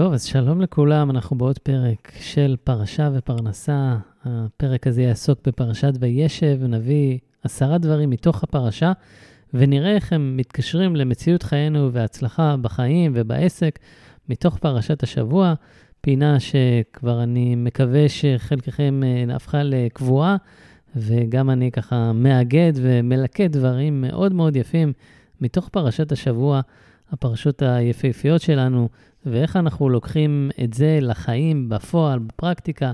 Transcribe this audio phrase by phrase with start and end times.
[0.00, 3.96] טוב, אז שלום לכולם, אנחנו בעוד פרק של פרשה ופרנסה.
[4.24, 8.92] הפרק הזה יעסוק בפרשת וישב, נביא עשרה דברים מתוך הפרשה,
[9.54, 13.78] ונראה איך הם מתקשרים למציאות חיינו והצלחה בחיים ובעסק
[14.28, 15.54] מתוך פרשת השבוע,
[16.00, 20.36] פינה שכבר אני מקווה שחלקכם אה, הפכה לקבועה,
[20.96, 24.92] וגם אני ככה מאגד ומלקט דברים מאוד מאוד יפים
[25.40, 26.60] מתוך פרשת השבוע,
[27.12, 28.88] הפרשות היפהפיות שלנו.
[29.26, 32.92] ואיך אנחנו לוקחים את זה לחיים, בפועל, בפרקטיקה,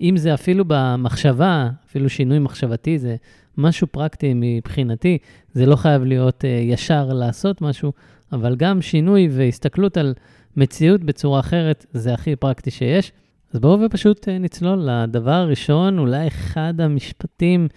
[0.00, 3.16] אם זה אפילו במחשבה, אפילו שינוי מחשבתי, זה
[3.58, 5.18] משהו פרקטי מבחינתי,
[5.52, 7.92] זה לא חייב להיות uh, ישר לעשות משהו,
[8.32, 10.14] אבל גם שינוי והסתכלות על
[10.56, 13.12] מציאות בצורה אחרת, זה הכי פרקטי שיש.
[13.52, 17.68] אז בואו ופשוט uh, נצלול לדבר הראשון, אולי אחד המשפטים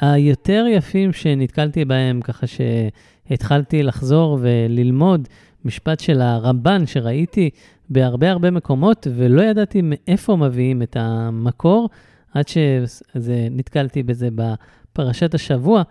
[0.00, 2.46] היותר יפים שנתקלתי בהם, ככה
[3.28, 5.28] שהתחלתי לחזור וללמוד
[5.64, 7.50] משפט של הרמב"ן שראיתי
[7.88, 11.88] בהרבה הרבה מקומות, ולא ידעתי מאיפה מביאים את המקור,
[12.34, 15.82] עד שנתקלתי בזה בפרשת השבוע.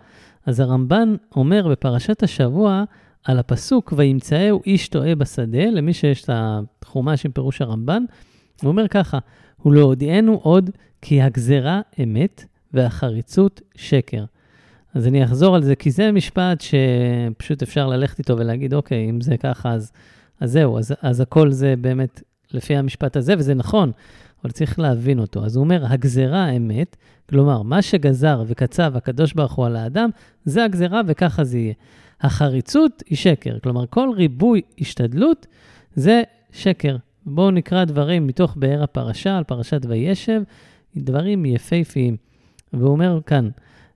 [0.46, 2.84] אז הרמב"ן אומר בפרשת השבוע
[3.24, 8.04] על הפסוק, וימצאהו איש טועה בשדה, למי שיש את החומש עם פירוש הרמב"ן,
[8.62, 9.18] הוא אומר ככה,
[9.64, 10.70] ולהודיענו עוד
[11.02, 14.24] כי הגזרה אמת והחריצות שקר.
[14.94, 19.20] אז אני אחזור על זה, כי זה משפט שפשוט אפשר ללכת איתו ולהגיד, אוקיי, אם
[19.20, 19.92] זה ככה, אז,
[20.40, 23.92] אז זהו, אז, אז הכל זה באמת לפי המשפט הזה, וזה נכון,
[24.44, 25.44] אבל צריך להבין אותו.
[25.44, 26.96] אז הוא אומר, הגזרה האמת,
[27.30, 30.10] כלומר, מה שגזר וקצב הקדוש ברוך הוא על האדם,
[30.44, 31.74] זה הגזרה וככה זה יהיה.
[32.20, 35.46] החריצות היא שקר, כלומר, כל ריבוי השתדלות
[35.94, 36.96] זה שקר.
[37.26, 40.42] בואו נקרא דברים מתוך באר הפרשה, על פרשת וישב,
[40.96, 42.16] דברים יפהפיים.
[42.72, 43.48] והוא אומר כאן,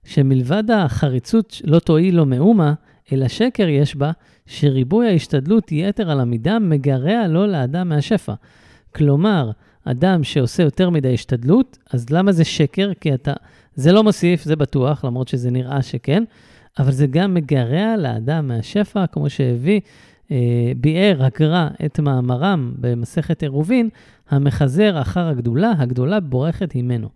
[0.03, 2.73] שמלבד החריצות לא תועיל לו מאומה,
[3.13, 4.11] אלא שקר יש בה,
[4.45, 8.33] שריבוי ההשתדלות יתר על המידה מגרע לו לאדם מהשפע.
[8.95, 9.51] כלומר,
[9.85, 12.91] אדם שעושה יותר מדי השתדלות, אז למה זה שקר?
[13.01, 13.33] כי אתה,
[13.75, 16.23] זה לא מוסיף, זה בטוח, למרות שזה נראה שכן,
[16.79, 19.79] אבל זה גם מגרע לאדם מהשפע, כמו שהביא,
[20.31, 23.89] אה, ביאר הגר"א את מאמרם במסכת עירובין,
[24.29, 27.09] המחזר אחר הגדולה, הגדולה בורכת הימנו.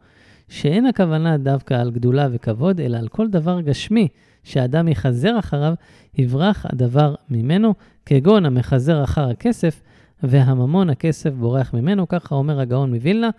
[0.54, 4.08] שאין הכוונה דווקא על גדולה וכבוד, אלא על כל דבר גשמי
[4.44, 5.74] שאדם יחזר אחריו,
[6.18, 7.74] יברח הדבר ממנו,
[8.06, 9.82] כגון המחזר אחר הכסף,
[10.24, 13.30] והממון הכסף בורח ממנו, ככה אומר הגאון מווילנה,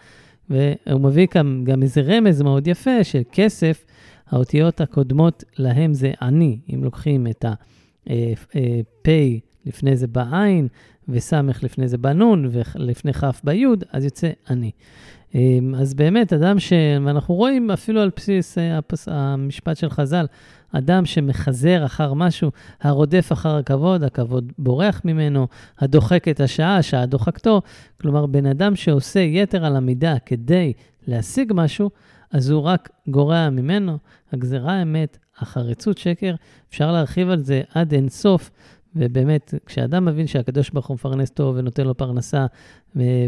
[0.51, 3.85] והוא מביא כאן גם איזה רמז מאוד יפה של כסף,
[4.31, 8.33] האותיות הקודמות להם זה אני, אם לוקחים את ה-פ' אה,
[9.09, 9.37] אה,
[9.67, 10.69] לפני זה בעין,
[11.09, 14.71] וסמך לפני זה בנון, ולפני כ' ביוד, אז יוצא אני.
[15.35, 16.73] אמ, אז באמת, אדם ש...
[17.05, 19.09] ואנחנו רואים אפילו על בסיס אה, הפס...
[19.11, 20.27] המשפט של חז"ל,
[20.73, 22.51] אדם שמחזר אחר משהו,
[22.81, 25.47] הרודף אחר הכבוד, הכבוד בורח ממנו,
[25.79, 27.63] הדוחק את השעה, השעה דוחקתו.
[28.01, 30.73] כלומר, בן אדם שעושה יתר על המידה כדי
[31.07, 31.91] להשיג משהו,
[32.33, 33.99] אז הוא רק גורע ממנו.
[34.33, 36.35] הגזרה אמת, החריצות שקר,
[36.69, 38.51] אפשר להרחיב על זה עד אין סוף.
[38.97, 42.47] ובאמת, כשאדם מבין שהקדוש ברוך הוא מפרנס טוב ונותן לו פרנסה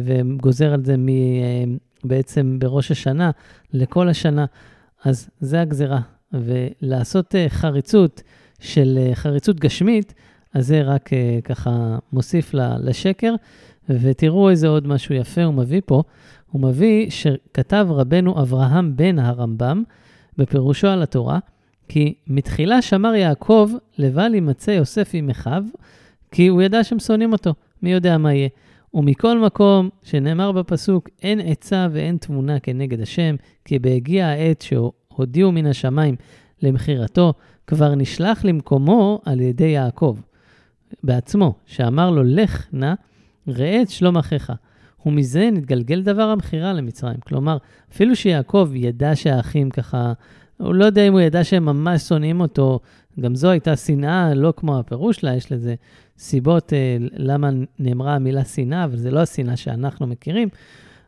[0.04, 0.96] וגוזר על זה
[2.04, 3.30] בעצם בראש השנה
[3.72, 4.44] לכל השנה,
[5.04, 6.00] אז זה הגזרה.
[6.32, 8.22] ולעשות uh, חריצות
[8.60, 10.14] של uh, חריצות גשמית,
[10.54, 13.34] אז זה רק uh, ככה מוסיף לשקר.
[13.88, 16.02] ותראו איזה עוד משהו יפה הוא מביא פה.
[16.50, 19.82] הוא מביא שכתב רבנו אברהם בן הרמב"ם
[20.38, 21.38] בפירושו על התורה,
[21.88, 25.64] כי מתחילה שמר יעקב לבל יימצא יוסף עם אחיו,
[26.30, 28.48] כי הוא ידע שהם שונאים אותו, מי יודע מה יהיה.
[28.94, 35.66] ומכל מקום שנאמר בפסוק, אין עצה ואין תמונה כנגד השם, כי בהגיע העת שהודיעו מן
[35.66, 36.16] השמיים
[36.62, 37.34] למכירתו,
[37.66, 40.16] כבר נשלח למקומו על ידי יעקב
[41.02, 42.94] בעצמו, שאמר לו, לך נא,
[43.48, 44.52] ראה את שלום אחיך.
[45.06, 47.20] ומזה נתגלגל דבר המכירה למצרים.
[47.20, 47.56] כלומר,
[47.92, 50.12] אפילו שיעקב ידע שהאחים ככה,
[50.56, 52.80] הוא לא יודע אם הוא ידע שהם ממש שונאים אותו,
[53.20, 55.74] גם זו הייתה שנאה, לא כמו הפירוש לה, יש לזה
[56.18, 60.48] סיבות אה, למה נאמרה המילה שנאה, אבל זה לא השנאה שאנחנו מכירים.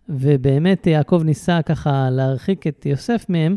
[0.08, 3.56] ובאמת יעקב ניסה ככה להרחיק את יוסף מהם,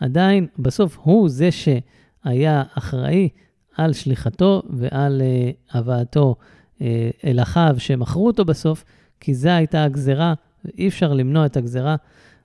[0.00, 3.28] עדיין בסוף הוא זה שהיה אחראי
[3.76, 6.36] על שליחתו ועל אה, הבאתו
[6.80, 8.84] אה, אל אחיו שמכרו אותו בסוף,
[9.20, 10.34] כי זו הייתה הגזרה,
[10.64, 11.96] ואי אפשר למנוע את הגזרה.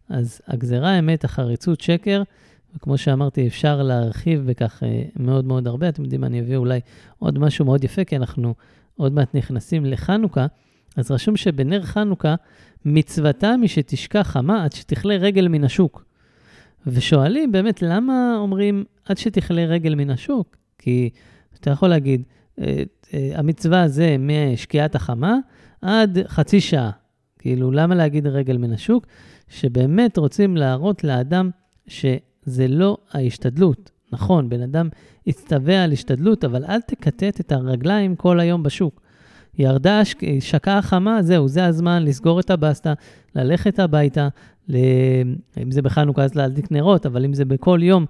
[0.09, 2.23] אז הגזרה אמת, החריצות שקר,
[2.75, 5.89] וכמו שאמרתי, אפשר להרחיב בכך אה, מאוד מאוד הרבה.
[5.89, 6.79] אתם יודעים, אני אביא אולי
[7.19, 8.53] עוד משהו מאוד יפה, כי אנחנו
[8.97, 10.45] עוד מעט נכנסים לחנוכה.
[10.97, 12.35] אז רשום שבנר חנוכה,
[12.85, 16.05] מצוותה משתשכח חמה עד שתכלה רגל מן השוק.
[16.87, 20.57] ושואלים באמת, למה אומרים עד שתכלה רגל מן השוק?
[20.77, 21.09] כי
[21.59, 22.23] אתה יכול להגיד,
[22.59, 25.37] אה, אה, המצווה זה משקיעת החמה
[25.81, 26.91] עד חצי שעה.
[27.39, 29.05] כאילו, למה להגיד רגל מן השוק?
[29.49, 31.49] שבאמת רוצים להראות לאדם
[32.47, 33.91] שזה לא ההשתדלות.
[34.11, 34.89] נכון, בן אדם
[35.25, 39.01] יצטווה על השתדלות, אבל אל תקטט את הרגליים כל היום בשוק.
[39.57, 40.01] ירדה,
[40.39, 42.93] שקעה חמה, זהו, זה הזמן לסגור את הבסטה,
[43.35, 44.27] ללכת הביתה,
[44.69, 44.77] ל...
[45.63, 48.05] אם זה בחנוכה אז להדליק נרות, אבל אם זה בכל יום,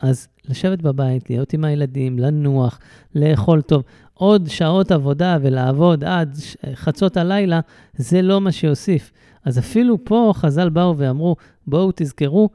[0.00, 2.78] אז לשבת בבית, להיות עם הילדים, לנוח,
[3.14, 3.82] לאכול טוב.
[4.14, 6.38] עוד שעות עבודה ולעבוד עד
[6.74, 7.60] חצות הלילה,
[7.96, 9.12] זה לא מה שיוסיף.
[9.44, 12.48] אז אפילו פה חז"ל באו ואמרו, בואו תזכרו,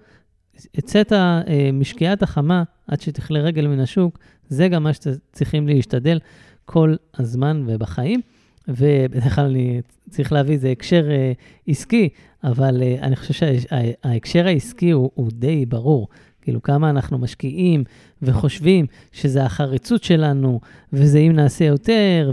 [0.74, 4.19] יצאת אה, משקיעת החמה עד שתכלה רגל מן השוק,
[4.50, 6.19] זה גם מה שצריכים להשתדל
[6.66, 8.22] כל הזמן ובחיים.
[8.68, 11.31] ובדרך כלל אני צריך להביא, זה הקשר אה,
[11.68, 12.10] עסקי,
[12.44, 16.07] אבל אה, אני חושב שההקשר העסקי הוא, הוא די ברור.
[16.42, 17.84] כאילו, כמה אנחנו משקיעים
[18.22, 20.60] וחושבים שזה החריצות שלנו,
[20.94, 22.31] וזה אם נעשה יותר,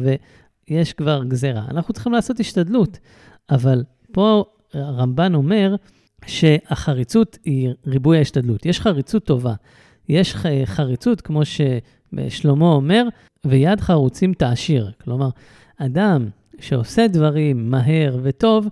[0.69, 1.65] ויש כבר גזירה.
[1.71, 2.99] אנחנו צריכים לעשות השתדלות,
[3.51, 5.77] אבל פה הרמב"ן אומר
[6.27, 8.67] שהחריצות היא ריבוי ההשתדלות.
[8.67, 9.55] יש חריצות טובה.
[10.09, 10.35] יש
[10.65, 13.05] חריצות, כמו ששלמה אומר,
[13.47, 14.93] ויד חרוצים תעשיר.
[15.05, 15.29] כלומר,
[15.79, 16.29] אדם
[16.61, 18.67] שעושה דברים מהר וטוב,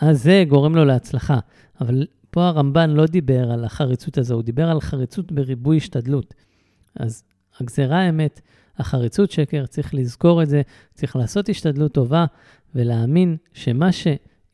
[0.00, 1.38] אז זה גורם לו להצלחה.
[1.80, 6.34] אבל פה הרמב"ן לא דיבר על החריצות הזו, הוא דיבר על חריצות בריבוי השתדלות.
[6.96, 7.24] אז
[7.60, 8.40] הגזירה האמת,
[8.78, 10.62] החריצות שקר, צריך לזכור את זה,
[10.94, 12.24] צריך לעשות השתדלות טובה
[12.74, 13.92] ולהאמין שמה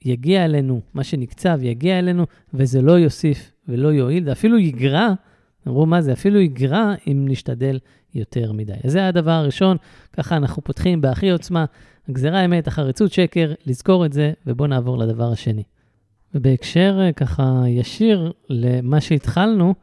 [0.04, 5.08] שיגיע אלינו, מה שנקצב יגיע אלינו, וזה לא יוסיף ולא יועיל, זה אפילו יגרע,
[5.68, 7.78] אמרו מה זה, אפילו יגרע אם נשתדל
[8.14, 8.72] יותר מדי.
[8.84, 9.76] אז זה הדבר הראשון,
[10.12, 11.64] ככה אנחנו פותחים בהכי עוצמה,
[12.08, 15.62] הגזירה אמת, החריצות שקר, לזכור את זה, ובואו נעבור לדבר השני.
[16.34, 19.74] ובהקשר אה, ככה ישיר למה שהתחלנו,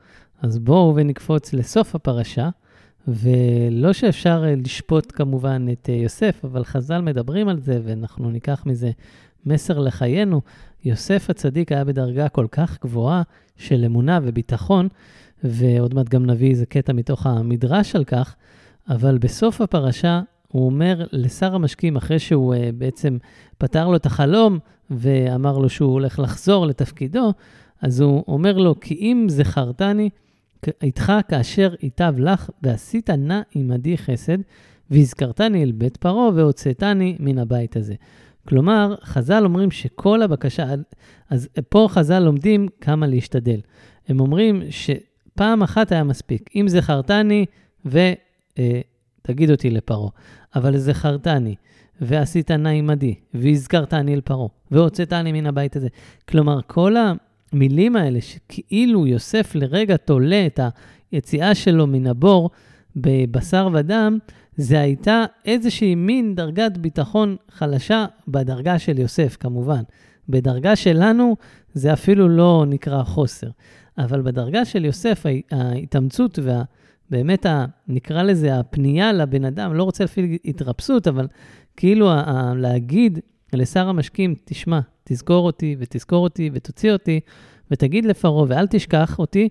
[0.42, 2.50] אז בואו ונקפוץ לסוף הפרשה,
[3.08, 8.64] ולא שאפשר אה, לשפוט כמובן את אה, יוסף, אבל חז"ל מדברים על זה, ואנחנו ניקח
[8.66, 8.92] מזה
[9.46, 10.42] מסר לחיינו.
[10.86, 13.22] יוסף הצדיק היה בדרגה כל כך גבוהה
[13.58, 14.88] של אמונה וביטחון,
[15.44, 18.36] ועוד מעט גם נביא איזה קטע מתוך המדרש על כך,
[18.90, 23.18] אבל בסוף הפרשה הוא אומר לשר המשקים, אחרי שהוא uh, בעצם
[23.58, 24.60] פתר לו את החלום
[24.92, 27.34] ואמר לו שהוא הולך לחזור לתפקידו,
[27.82, 30.10] אז הוא אומר לו, כי אם זכרתני
[30.84, 34.38] איתך כאשר ייטב לך, ועשית נא עמדי חסד,
[34.92, 37.94] והזכרתני אל בית פרעה והוצאתני מן הבית הזה.
[38.48, 40.66] כלומר, חז"ל אומרים שכל הבקשה,
[41.30, 43.60] אז פה חז"ל לומדים כמה להשתדל.
[44.08, 46.50] הם אומרים שפעם אחת היה מספיק.
[46.56, 47.46] אם זכרתני
[47.86, 50.10] ותגיד אה, אותי לפרעה.
[50.56, 51.56] אבל זכרתני,
[52.02, 55.88] ועשית נא עמדי, והזכרתני אל פרעה, והוצאתני מן הבית הזה.
[56.30, 56.96] כלומר, כל
[57.54, 60.60] המילים האלה, שכאילו יוסף לרגע תולה את
[61.12, 62.50] היציאה שלו מן הבור
[62.96, 64.18] בבשר ודם,
[64.62, 69.82] זה הייתה איזושהי מין דרגת ביטחון חלשה בדרגה של יוסף, כמובן.
[70.30, 71.36] בדרגה שלנו
[71.74, 73.48] זה אפילו לא נקרא חוסר.
[73.98, 76.64] אבל בדרגה של יוסף, ההתאמצות וה...
[77.10, 81.28] באמת, ה, נקרא לזה הפנייה לבן אדם, לא רוצה אפילו התרפסות, אבל
[81.78, 83.20] כאילו ה, ה, להגיד
[83.54, 87.20] לשר המשקים, תשמע, תזכור אותי ותזכור אותי ותוציא אותי
[87.72, 89.50] ותגיד לפרעה ואל תשכח אותי,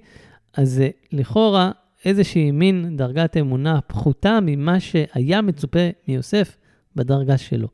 [0.56, 1.70] אז זה לכאורה
[2.04, 6.56] איזושהי מין דרגת אמונה פחותה ממה שהיה מצופה מיוסף
[6.96, 7.68] בדרגה שלו.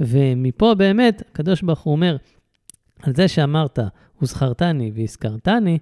[0.00, 2.16] ומפה באמת, הקדוש ברוך הוא אומר,
[3.02, 3.78] על זה שאמרת,
[4.22, 5.78] וזכרתני והזכרתני,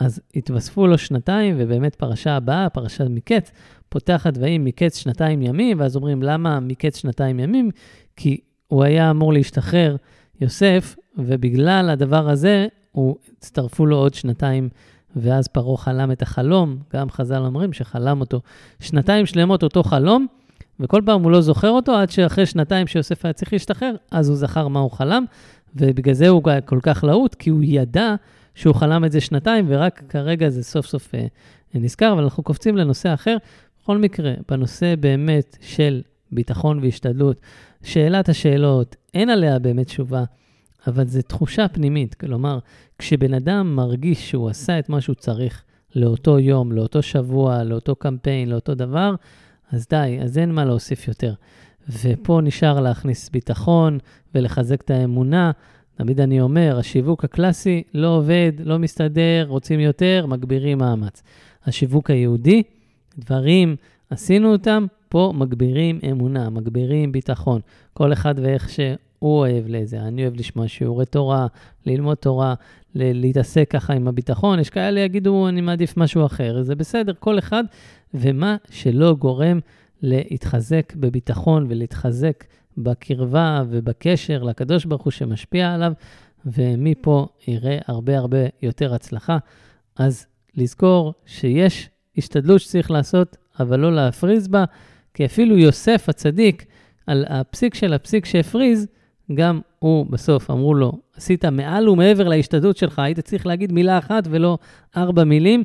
[0.00, 3.52] אז התווספו לו שנתיים, ובאמת פרשה הבאה, פרשת מקץ,
[3.88, 7.70] פותחת ויהי מקץ שנתיים ימים, ואז אומרים, למה מקץ שנתיים ימים?
[8.16, 9.96] כי הוא היה אמור להשתחרר,
[10.40, 14.68] יוסף, ובגלל הדבר הזה, הוא, הצטרפו לו עוד שנתיים,
[15.16, 18.40] ואז פרעה חלם את החלום, גם חז"ל אומרים שחלם אותו
[18.80, 20.26] שנתיים שלמות אותו חלום,
[20.80, 24.36] וכל פעם הוא לא זוכר אותו, עד שאחרי שנתיים שיוסף היה צריך להשתחרר, אז הוא
[24.36, 25.24] זכר מה הוא חלם,
[25.76, 28.14] ובגלל זה הוא כל כך להוט, כי הוא ידע
[28.54, 31.26] שהוא חלם את זה שנתיים, ורק כרגע זה סוף סוף אה,
[31.74, 33.36] נזכר, אבל אנחנו קופצים לנושא אחר.
[33.82, 36.02] בכל מקרה, בנושא באמת של
[36.32, 37.40] ביטחון והשתדלות,
[37.82, 40.24] שאלת השאלות, אין עליה באמת תשובה,
[40.86, 42.14] אבל זו תחושה פנימית.
[42.14, 42.58] כלומר,
[42.98, 45.62] כשבן אדם מרגיש שהוא עשה את מה שהוא צריך
[45.94, 49.14] לאותו יום, לאותו שבוע, לאותו קמפיין, לאותו דבר,
[49.72, 51.34] אז די, אז אין מה להוסיף יותר.
[52.02, 53.98] ופה נשאר להכניס ביטחון
[54.34, 55.50] ולחזק את האמונה,
[55.94, 61.22] תמיד אני אומר, השיווק הקלאסי לא עובד, לא מסתדר, רוצים יותר, מגבירים מאמץ.
[61.64, 62.62] השיווק היהודי,
[63.18, 63.76] דברים,
[64.10, 67.60] עשינו אותם, פה מגבירים אמונה, מגבירים ביטחון.
[67.92, 68.70] כל אחד ואיך
[69.18, 70.00] שהוא אוהב לזה.
[70.00, 71.46] אני אוהב לשמוע שיעורי תורה,
[71.86, 72.54] ללמוד תורה,
[72.94, 74.58] להתעסק ככה עם הביטחון.
[74.58, 76.62] יש כאלה יגידו, אני מעדיף משהו אחר.
[76.62, 77.64] זה בסדר, כל אחד,
[78.14, 79.60] ומה שלא גורם
[80.02, 82.44] להתחזק בביטחון ולהתחזק
[82.78, 85.92] בקרבה ובקשר לקדוש ברוך הוא שמשפיע עליו,
[86.46, 89.38] ומפה יראה הרבה הרבה יותר הצלחה.
[89.96, 94.64] אז לזכור שיש השתדלות שצריך לעשות, אבל לא להפריז בה,
[95.14, 96.66] כי אפילו יוסף הצדיק,
[97.06, 98.86] על הפסיק של הפסיק שהפריז,
[99.34, 104.24] גם הוא בסוף אמרו לו, עשית מעל ומעבר להשתדלות שלך, היית צריך להגיד מילה אחת
[104.30, 104.58] ולא
[104.96, 105.62] ארבע מילים,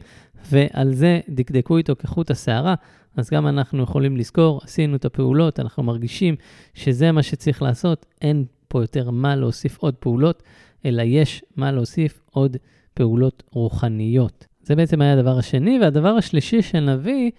[0.52, 2.76] ועל זה דקדקו איתו כחוט השערה.
[3.18, 6.36] אז גם אנחנו יכולים לזכור, עשינו את הפעולות, אנחנו מרגישים
[6.74, 10.44] שזה מה שצריך לעשות, אין פה יותר מה להוסיף עוד פעולות,
[10.86, 12.58] אלא יש מה להוסיף עוד
[12.94, 14.46] פעולות רוחניות.
[14.64, 17.32] זה בעצם היה הדבר השני, והדבר השלישי שנביא,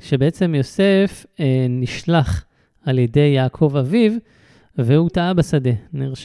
[0.00, 2.44] שבעצם יוסף אה, נשלח
[2.84, 4.12] על ידי יעקב אביו,
[4.78, 5.70] והוא טעה בשדה.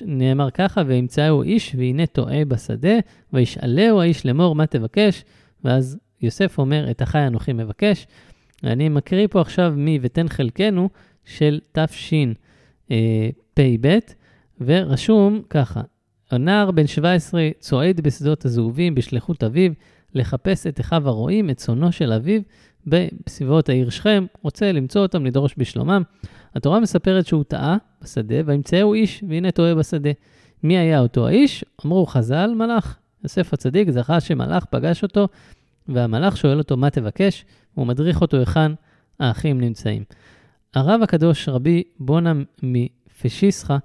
[0.06, 2.94] נאמר ככה, וימצאהו איש, והנה טועה בשדה,
[3.34, 5.24] וישאלהו האיש לאמור, מה תבקש?
[5.64, 8.08] ואז יוסף אומר, את החי אנוכי מבקש.
[8.64, 10.90] ואני מקריא פה עכשיו מ"ותן חלקנו"
[11.26, 12.98] של תשפ"ב,
[14.62, 15.82] ורשום ככה,
[16.32, 19.72] הנער בן 17 צועד בשדות הזהובים בשליחות אביו,
[20.16, 22.42] לחפש את אחיו הרועים, את צונו של אביו,
[22.88, 26.02] בסביבות העיר שכם, רוצה למצוא אותם, לדרוש בשלומם.
[26.56, 30.10] התורה מספרת שהוא טעה בשדה, וימצאהו איש, והנה טועה בשדה.
[30.64, 31.66] מי היה אותו האיש?
[31.86, 32.98] אמרו חז"ל, מלאך.
[33.24, 35.28] יוסף הצדיק זכה שמלאך פגש אותו,
[35.88, 37.46] והמלאך שואל אותו, מה תבקש?
[37.74, 38.72] הוא מדריך אותו היכן
[39.20, 40.04] האחים נמצאים.
[40.74, 42.34] הרב הקדוש רבי בונה
[42.64, 43.78] מפשיסחה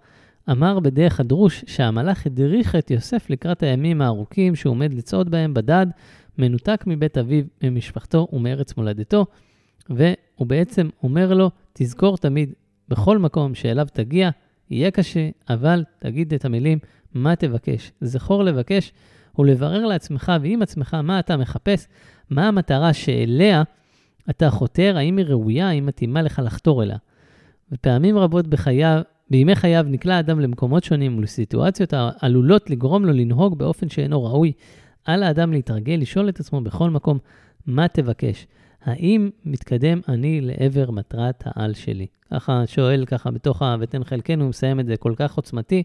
[0.51, 5.87] אמר בדרך הדרוש שהמלאך הדריך את יוסף לקראת הימים הארוכים שהוא עומד לצעוד בהם בדד,
[6.39, 9.27] מנותק מבית אביו, ממשפחתו ומארץ מולדתו,
[10.38, 12.52] והוא בעצם אומר לו, תזכור תמיד,
[12.88, 14.30] בכל מקום שאליו תגיע,
[14.71, 16.78] יהיה קשה, אבל תגיד את המילים,
[17.14, 17.92] מה תבקש.
[18.00, 18.92] זכור לבקש
[19.38, 21.87] ולברר לעצמך ועם עצמך מה אתה מחפש,
[22.30, 23.62] מה המטרה שאליה
[24.30, 26.97] אתה חותר, האם היא ראויה, האם מתאימה לך לחתור אליה.
[27.73, 33.88] ופעמים רבות בחייו, בימי חייו נקלע אדם למקומות שונים ולסיטואציות העלולות לגרום לו לנהוג באופן
[33.88, 34.52] שאינו ראוי.
[35.04, 37.18] על האדם להתרגל, לשאול את עצמו בכל מקום,
[37.66, 38.47] מה תבקש?
[38.88, 42.07] האם מתקדם אני לעבר מטרת העל שלי?
[42.30, 45.83] ככה שואל ככה בתוך ה"ותן חלקנו", הוא מסיים את זה כל כך עוצמתי,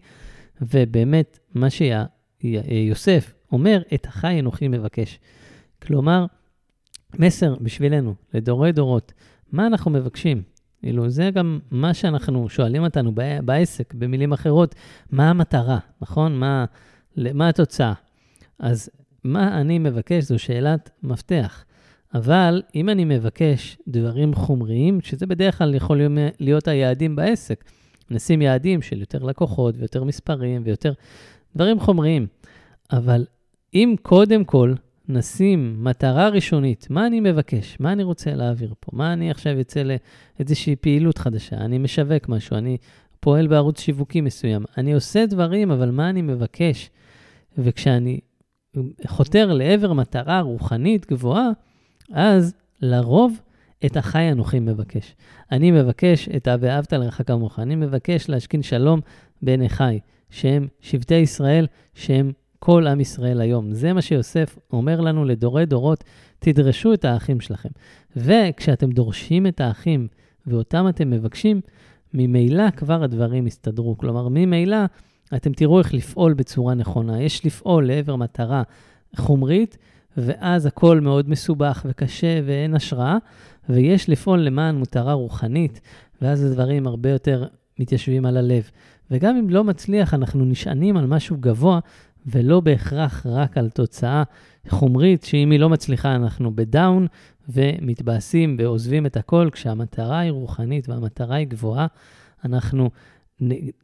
[0.61, 5.19] ובאמת, מה שיוסף אומר, את החי אנוכי מבקש.
[5.81, 6.25] כלומר,
[7.19, 9.13] מסר בשבילנו, לדורי דורות,
[9.51, 10.41] מה אנחנו מבקשים?
[10.79, 13.11] כאילו, זה גם מה שאנחנו שואלים אותנו
[13.45, 14.75] בעסק, במילים אחרות,
[15.11, 16.35] מה המטרה, נכון?
[16.35, 16.65] מה,
[17.17, 17.93] מה התוצאה?
[18.59, 18.89] אז
[19.23, 21.65] מה אני מבקש זו שאלת מפתח.
[22.13, 26.01] אבל אם אני מבקש דברים חומריים, שזה בדרך כלל יכול
[26.39, 27.63] להיות היעדים בעסק,
[28.11, 30.93] נשים יעדים של יותר לקוחות ויותר מספרים ויותר
[31.55, 32.27] דברים חומריים.
[32.91, 33.25] אבל
[33.73, 34.73] אם קודם כל
[35.09, 39.83] נשים מטרה ראשונית, מה אני מבקש, מה אני רוצה להעביר פה, מה אני עכשיו יוצא
[40.39, 42.77] לאיזושהי פעילות חדשה, אני משווק משהו, אני
[43.19, 46.89] פועל בערוץ שיווקי מסוים, אני עושה דברים, אבל מה אני מבקש?
[47.57, 48.19] וכשאני
[49.07, 51.49] חותר לעבר מטרה רוחנית גבוהה,
[52.13, 53.39] אז לרוב
[53.85, 55.15] את החי אנוכי מבקש.
[55.51, 58.99] אני מבקש את ה"ואהבת לרעך כמוך", אני מבקש להשכין שלום
[59.41, 63.73] בין אחי, שהם שבטי ישראל, שהם כל עם ישראל היום.
[63.73, 66.03] זה מה שיוסף אומר לנו לדורי דורות,
[66.39, 67.69] תדרשו את האחים שלכם.
[68.15, 70.07] וכשאתם דורשים את האחים
[70.47, 71.61] ואותם אתם מבקשים,
[72.13, 73.97] ממילא כבר הדברים יסתדרו.
[73.97, 74.77] כלומר, ממילא
[75.35, 77.21] אתם תראו איך לפעול בצורה נכונה.
[77.21, 78.63] יש לפעול לעבר מטרה
[79.15, 79.77] חומרית,
[80.17, 83.17] ואז הכל מאוד מסובך וקשה ואין השראה,
[83.69, 85.81] ויש לפעול למען מטרה רוחנית,
[86.21, 87.45] ואז הדברים הרבה יותר
[87.79, 88.69] מתיישבים על הלב.
[89.11, 91.79] וגם אם לא מצליח, אנחנו נשענים על משהו גבוה,
[92.25, 94.23] ולא בהכרח רק על תוצאה
[94.67, 97.07] חומרית, שאם היא לא מצליחה, אנחנו בדאון
[97.49, 101.87] ומתבאסים ועוזבים את הכל, כשהמטרה היא רוחנית והמטרה היא גבוהה,
[102.45, 102.89] אנחנו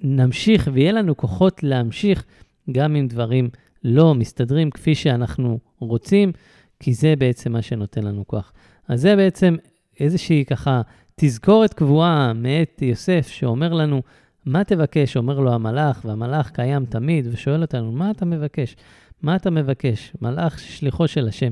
[0.01, 2.24] נמשיך ויהיה לנו כוחות להמשיך
[2.71, 3.50] גם אם דברים
[3.83, 6.31] לא מסתדרים כפי שאנחנו רוצים,
[6.79, 8.53] כי זה בעצם מה שנותן לנו כוח.
[8.88, 9.55] אז זה בעצם
[10.00, 10.81] איזושהי ככה
[11.15, 14.01] תזכורת קבועה מאת יוסף שאומר לנו,
[14.45, 15.17] מה תבקש?
[15.17, 18.75] אומר לו המלאך, והמלאך קיים תמיד, ושואל אותנו, מה אתה מבקש?
[19.21, 20.13] מה אתה מבקש?
[20.21, 21.51] מלאך שליחו של השם.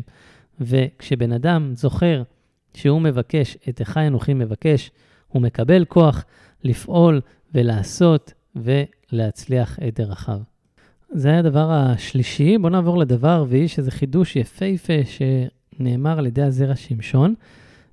[0.60, 2.24] וכשבן אדם זוכר
[2.74, 4.92] שהוא מבקש, את אחי אנוכי מבקש,
[5.28, 6.26] הוא מקבל כוח
[6.64, 7.22] לפעול
[7.54, 10.40] ולעשות ולהצליח את דרכיו.
[11.10, 12.58] זה הדבר השלישי.
[12.58, 17.34] בואו נעבור לדבר הרביעי, שזה חידוש יפהפה שנאמר על ידי הזרע שמשון,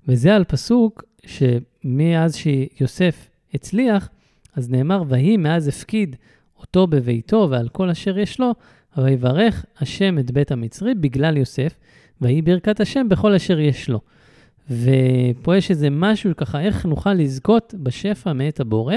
[0.09, 4.09] וזה על פסוק שמאז שיוסף הצליח,
[4.57, 6.17] אז נאמר, ויהי מאז הפקיד
[6.61, 8.55] אותו בביתו ועל כל אשר יש לו,
[8.99, 11.75] ויברך השם את בית המצרי בגלל יוסף,
[12.21, 14.01] ויהי ברכת השם בכל אשר יש לו.
[14.71, 18.97] ופה יש איזה משהו ככה, איך נוכל לזכות בשפע מאת הבורא.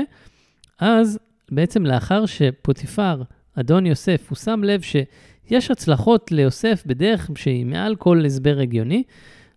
[0.79, 1.19] אז
[1.51, 3.21] בעצם לאחר שפוטיפר,
[3.59, 9.03] אדון יוסף, הוא שם לב שיש הצלחות ליוסף בדרך שהיא מעל כל הסבר הגיוני,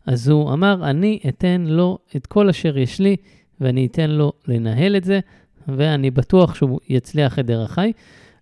[0.06, 3.16] אז הוא אמר, אני אתן לו את כל אשר יש לי,
[3.60, 5.20] ואני אתן לו לנהל את זה,
[5.68, 7.92] ואני בטוח שהוא יצליח את דרכיי.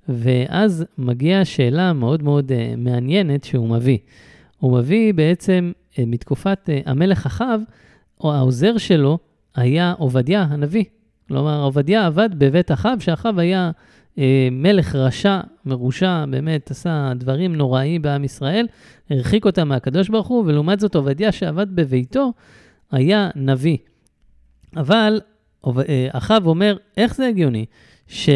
[0.09, 3.99] ואז מגיעה שאלה מאוד מאוד uh, מעניינת שהוא מביא.
[4.59, 7.61] הוא מביא בעצם uh, מתקופת uh, המלך אחאב,
[8.21, 9.19] או העוזר שלו
[9.57, 10.85] היה עובדיה הנביא.
[11.29, 13.71] כלומר, עובדיה עבד בבית אחאב, שאחאב היה
[14.51, 18.67] מלך רשע, מרושע, באמת עשה דברים נוראיים בעם ישראל,
[19.11, 22.33] הרחיק אותם מהקדוש ברוך הוא, ולעומת זאת עובדיה שעבד בביתו
[22.91, 23.77] היה נביא.
[24.77, 25.21] אבל
[26.13, 27.67] אחאב אומר, איך זה הגיוני?
[28.07, 28.29] ש...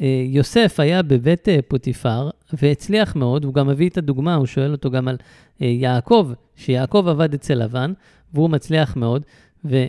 [0.00, 4.72] אה, יוסף היה בבית אה, פוטיפר והצליח מאוד, הוא גם מביא את הדוגמה, הוא שואל
[4.72, 5.16] אותו גם על
[5.62, 7.92] אה, יעקב, שיעקב עבד אצל לבן,
[8.34, 9.24] והוא מצליח מאוד,
[9.64, 9.84] ו,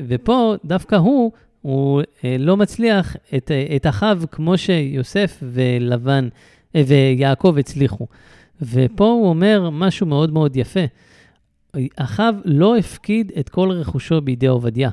[0.00, 1.32] ופה דווקא הוא,
[1.64, 2.02] הוא
[2.38, 6.28] לא מצליח את, את אחיו כמו שיוסף ולבן
[6.74, 8.06] ויעקב הצליחו.
[8.62, 10.80] ופה הוא אומר משהו מאוד מאוד יפה.
[11.96, 14.90] אחיו לא הפקיד את כל רכושו בידי עובדיה.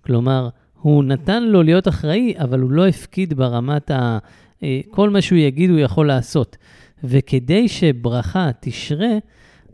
[0.00, 0.48] כלומר,
[0.80, 4.18] הוא נתן לו להיות אחראי, אבל הוא לא הפקיד ברמת ה...
[4.62, 6.56] אה, כל מה שהוא יגיד הוא יכול לעשות.
[7.04, 9.12] וכדי שברכה תשרה,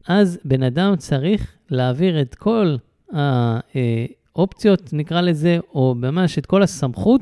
[0.09, 2.76] אז בן אדם צריך להעביר את כל
[4.37, 7.21] האופציות, נקרא לזה, או ממש את כל הסמכות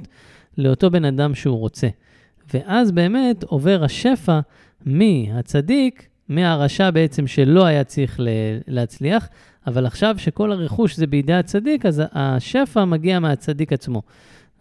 [0.59, 1.89] לאותו בן אדם שהוא רוצה.
[2.55, 4.41] ואז באמת עובר השפע
[4.85, 8.21] מהצדיק, מהרשע בעצם שלא היה צריך
[8.67, 9.29] להצליח,
[9.67, 14.03] אבל עכשיו שכל הרכוש זה בידי הצדיק, אז השפע מגיע מהצדיק עצמו.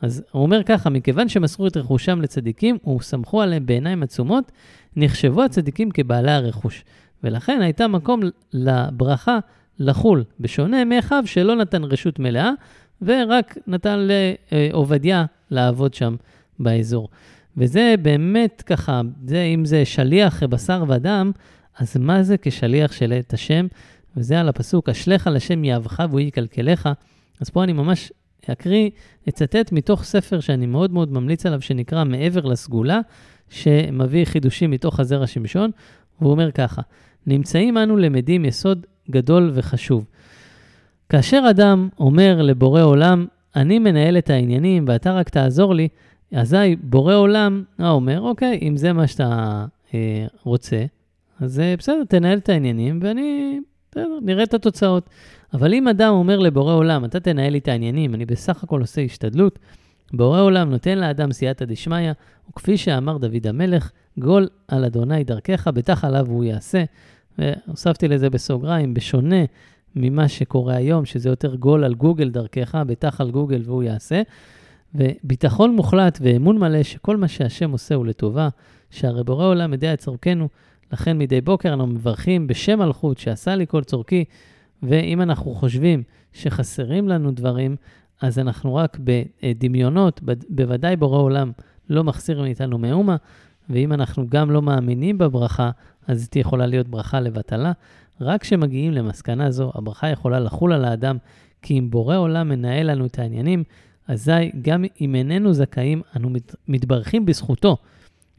[0.01, 4.51] אז הוא אומר ככה, מכיוון שמסרו את רכושם לצדיקים וסמכו עליהם בעיניים עצומות,
[4.95, 6.83] נחשבו הצדיקים כבעלי הרכוש.
[7.23, 8.21] ולכן הייתה מקום
[8.53, 9.39] לברכה
[9.79, 12.51] לחול, בשונה מאחיו שלא נתן רשות מלאה,
[13.01, 14.07] ורק נתן
[14.51, 16.15] לעובדיה לעבוד שם
[16.59, 17.09] באזור.
[17.57, 21.31] וזה באמת ככה, זה, אם זה שליח בשר ודם,
[21.79, 23.67] אז מה זה כשליח של את השם?
[24.17, 26.89] וזה על הפסוק, אשליך על השם יאהבך והוא יקלקלך.
[27.41, 28.11] אז פה אני ממש
[28.51, 28.89] אקריא,
[29.29, 32.99] אצטט מתוך ספר שאני מאוד מאוד ממליץ עליו, שנקרא מעבר לסגולה,
[33.49, 35.71] שמביא חידושים מתוך הזרע שמשון,
[36.21, 36.81] והוא אומר ככה,
[37.27, 40.05] נמצאים אנו למדים יסוד גדול וחשוב.
[41.09, 45.87] כאשר אדם אומר לבורא עולם, אני מנהל את העניינים ואתה רק תעזור לי,
[46.35, 50.85] אזי בורא עולם אה, אומר, אוקיי, אם זה מה שאתה אה, רוצה,
[51.39, 53.59] אז אה, בסדר, תנהל את העניינים ואני
[53.91, 55.09] בסדר, נראה את התוצאות.
[55.53, 59.01] אבל אם אדם אומר לבורא עולם, אתה תנהל לי את העניינים, אני בסך הכל עושה
[59.01, 59.59] השתדלות,
[60.13, 62.11] בורא עולם נותן לאדם סייעתא דשמיא,
[62.49, 66.83] וכפי שאמר דוד המלך, גול על אדוני דרכך, בטח עליו הוא יעשה.
[67.37, 69.45] והוספתי לזה בסוגריים, בשונה
[69.95, 74.21] ממה שקורה היום, שזה יותר גול על גוגל דרכך, בטח על גוגל והוא יעשה.
[74.95, 78.49] וביטחון מוחלט ואמון מלא שכל מה שהשם עושה הוא לטובה,
[78.91, 80.49] שהרי בורא עולם יודע את צורכנו,
[80.93, 84.25] לכן מדי בוקר אנחנו מברכים בשם מלכות שעשה לי כל צורכי,
[84.83, 87.75] ואם אנחנו חושבים שחסרים לנו דברים,
[88.21, 91.51] אז אנחנו רק בדמיונות, בוודאי בורא עולם
[91.89, 93.15] לא מחסיר מאיתנו מאומה,
[93.69, 95.71] ואם אנחנו גם לא מאמינים בברכה,
[96.07, 97.71] אז היא יכולה להיות ברכה לבטלה.
[98.21, 101.17] רק כשמגיעים למסקנה זו, הברכה יכולה לחול על האדם,
[101.61, 103.63] כי אם בורא עולם מנהל לנו את העניינים,
[104.07, 106.29] אזי גם אם איננו זכאים, אנו
[106.67, 107.77] מתברכים בזכותו.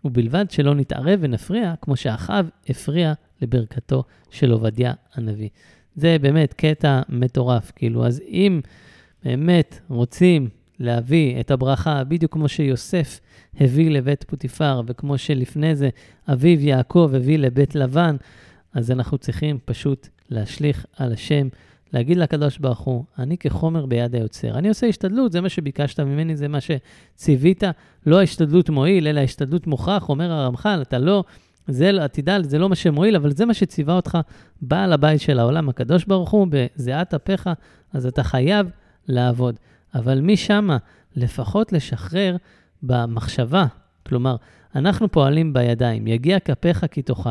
[0.05, 5.49] ובלבד שלא נתערב ונפריע, כמו שאחאב הפריע לברכתו של עובדיה הנביא.
[5.97, 8.61] זה באמת קטע מטורף, כאילו, אז אם
[9.25, 10.49] באמת רוצים
[10.81, 13.21] להביא את הברכה, בדיוק כמו שיוסף
[13.61, 15.89] הביא לבית פוטיפר, וכמו שלפני זה
[16.33, 18.17] אביו יעקב הביא לבית לבן,
[18.75, 21.49] אז אנחנו צריכים פשוט להשליך על השם
[21.93, 24.59] להגיד לקדוש ברוך הוא, אני כחומר ביד היוצר.
[24.59, 27.63] אני עושה השתדלות, זה מה שביקשת ממני, זה מה שציווית.
[28.07, 31.25] לא ההשתדלות מועיל, אלא ההשתדלות מוכרח, אומר הרמח"ל, אתה לא,
[31.69, 34.19] זה, תדע, זה לא מה שמועיל, אבל זה מה שציווה אותך
[34.63, 37.51] בעל הבית של העולם, הקדוש ברוך הוא, בזיעת אפיך,
[37.93, 38.71] אז אתה חייב
[39.09, 39.55] לעבוד.
[39.95, 40.69] אבל משם,
[41.17, 42.37] לפחות לשחרר
[42.87, 43.67] במחשבה,
[44.07, 44.37] כלומר,
[44.77, 47.31] אנחנו פועלים בידיים, יגיע כפיך כי תאכל.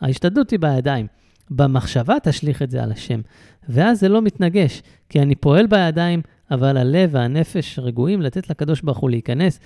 [0.00, 1.06] ההשתדלות היא בידיים.
[1.50, 3.20] במחשבה תשליך את זה על השם.
[3.68, 8.98] ואז זה לא מתנגש, כי אני פועל בידיים, אבל הלב והנפש רגועים לתת לקדוש ברוך
[8.98, 9.60] הוא להיכנס.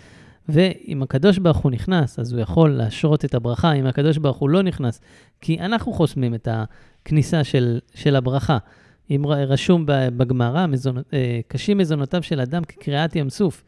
[0.49, 4.51] ואם הקדוש ברוך הוא נכנס, אז הוא יכול להשרות את הברכה, אם הקדוש ברוך הוא
[4.51, 5.01] לא נכנס,
[5.40, 8.59] כי אנחנו חוסמים את הכניסה של, של הברכה.
[9.11, 10.66] אם רשום בגמרא,
[11.12, 13.64] אה, קשים מזונותיו של אדם כקריעת ים סוף.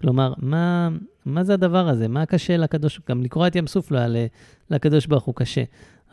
[0.00, 0.88] כלומר, מה,
[1.24, 2.08] מה זה הדבר הזה?
[2.08, 3.00] מה קשה לקדוש?
[3.08, 4.26] גם לקרוע את ים סוף לא היה
[4.70, 5.62] לקדוש ברוך הוא קשה.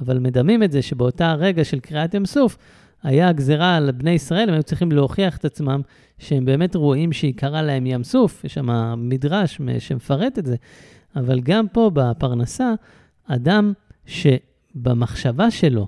[0.02, 2.58] אבל מדמים את זה שבאותה רגע של קריעת ים סוף,
[3.04, 5.82] היה גזירה על בני ישראל, הם היו צריכים להוכיח את עצמם
[6.20, 10.56] שהם באמת רואים שיקרה להם ים סוף, יש שם מדרש שמפרט את זה.
[11.16, 12.74] אבל גם פה בפרנסה,
[13.28, 13.74] אדם
[14.06, 15.88] שבמחשבה שלו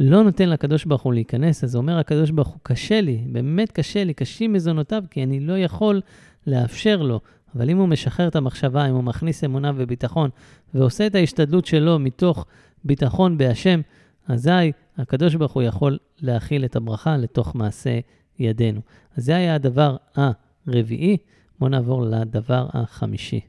[0.00, 4.04] לא נותן לקדוש ברוך הוא להיכנס, אז אומר הקדוש ברוך הוא, קשה לי, באמת קשה
[4.04, 6.00] לי, קשים מזונותיו, כי אני לא יכול
[6.46, 7.20] לאפשר לו.
[7.54, 10.30] אבל אם הוא משחרר את המחשבה, אם הוא מכניס אמונה וביטחון,
[10.74, 12.46] ועושה את ההשתדלות שלו מתוך
[12.84, 13.80] ביטחון בהשם,
[14.28, 17.98] אזי הקדוש ברוך הוא יכול להכיל את הברכה לתוך מעשה
[18.38, 18.80] ידינו.
[19.16, 21.16] אז זה היה הדבר הרביעי.
[21.58, 23.40] בואו נעבור לדבר החמישי.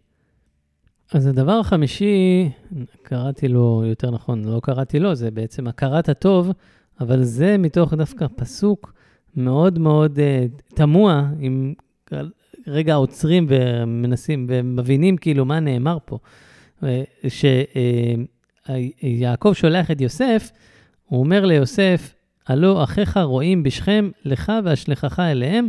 [1.14, 2.50] אז הדבר החמישי,
[3.02, 6.52] קראתי לו, יותר נכון, לא קראתי לו, זה בעצם הכרת הטוב,
[7.00, 8.94] אבל זה מתוך דווקא פסוק
[9.36, 11.74] מאוד מאוד uh, תמוה, אם
[12.68, 16.18] רגע עוצרים ומנסים ומבינים כאילו מה נאמר פה.
[17.28, 20.52] שיעקב uh, שולח את יוסף,
[21.06, 22.14] הוא אומר ליוסף,
[22.48, 25.68] הלא אחיך רואים בשכם, לך ואשלחך אליהם,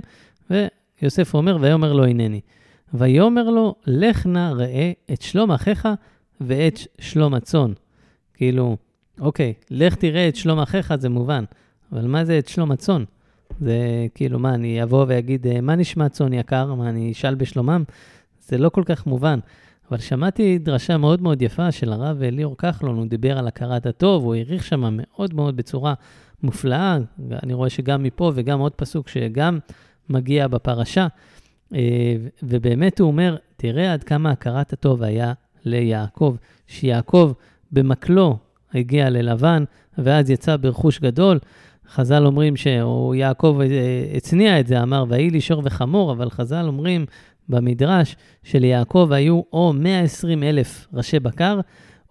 [0.51, 2.41] ויוסף אומר, ויאמר לו הנני.
[2.95, 5.89] ויאמר לו, לך נא ראה את שלום אחיך
[6.41, 7.73] ואת שלום הצאן.
[8.35, 8.77] כאילו,
[9.21, 11.45] אוקיי, לך תראה את שלום אחיך, זה מובן,
[11.93, 13.05] אבל מה זה את שלום הצאן?
[13.61, 16.75] זה כאילו, מה, אני אבוא ואגיד, אה, מה נשמע צאן יקר?
[16.75, 17.85] מה, אני אשאל בשלומם?
[18.41, 19.39] זה לא כל כך מובן.
[19.91, 24.25] אבל שמעתי דרשה מאוד מאוד יפה של הרב ליאור כחלון, הוא דיבר על הכרת הטוב,
[24.25, 25.95] הוא העריך שם מאוד מאוד בצורה
[26.43, 26.99] מופלאה.
[27.43, 29.59] אני רואה שגם מפה וגם עוד פסוק שגם
[30.11, 31.07] מגיע בפרשה.
[31.75, 35.33] אה, ובאמת הוא אומר, תראה עד כמה הכרת הטוב היה
[35.65, 37.33] ליעקב, שיעקב
[37.73, 38.37] במקלו
[38.75, 39.65] הגיע ללבן,
[39.99, 41.39] ואז יצא ברכוש גדול.
[41.89, 47.07] חז"ל אומרים שיעקב אה, הצניע את זה, אמר, ויהי לי שור וחמור, אבל חז"ל אומרים
[47.49, 51.61] במדרש שליעקב היו או 120 אלף ראשי בקר,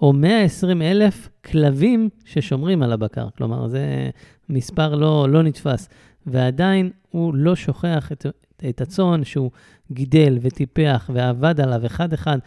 [0.01, 3.27] או 120 אלף כלבים ששומרים על הבקר.
[3.37, 4.09] כלומר, זה
[4.49, 5.89] מספר לא, לא נתפס.
[6.25, 8.25] ועדיין הוא לא שוכח את,
[8.69, 9.51] את הצאן שהוא
[9.91, 12.37] גידל וטיפח ועבד עליו אחד-אחד.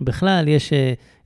[0.00, 0.74] בכלל, יש uh,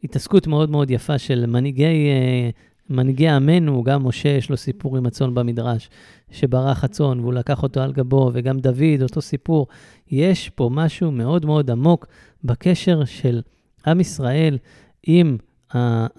[0.04, 5.06] התעסקות מאוד מאוד יפה של מנהיגי, uh, מנהיגי עמנו, גם משה יש לו סיפור עם
[5.06, 5.90] הצאן במדרש,
[6.30, 9.66] שברח הצאן והוא לקח אותו על גבו, וגם דוד, אותו סיפור.
[10.10, 12.06] יש פה משהו מאוד מאוד עמוק
[12.44, 13.40] בקשר של
[13.86, 14.58] עם ישראל
[15.02, 15.36] עם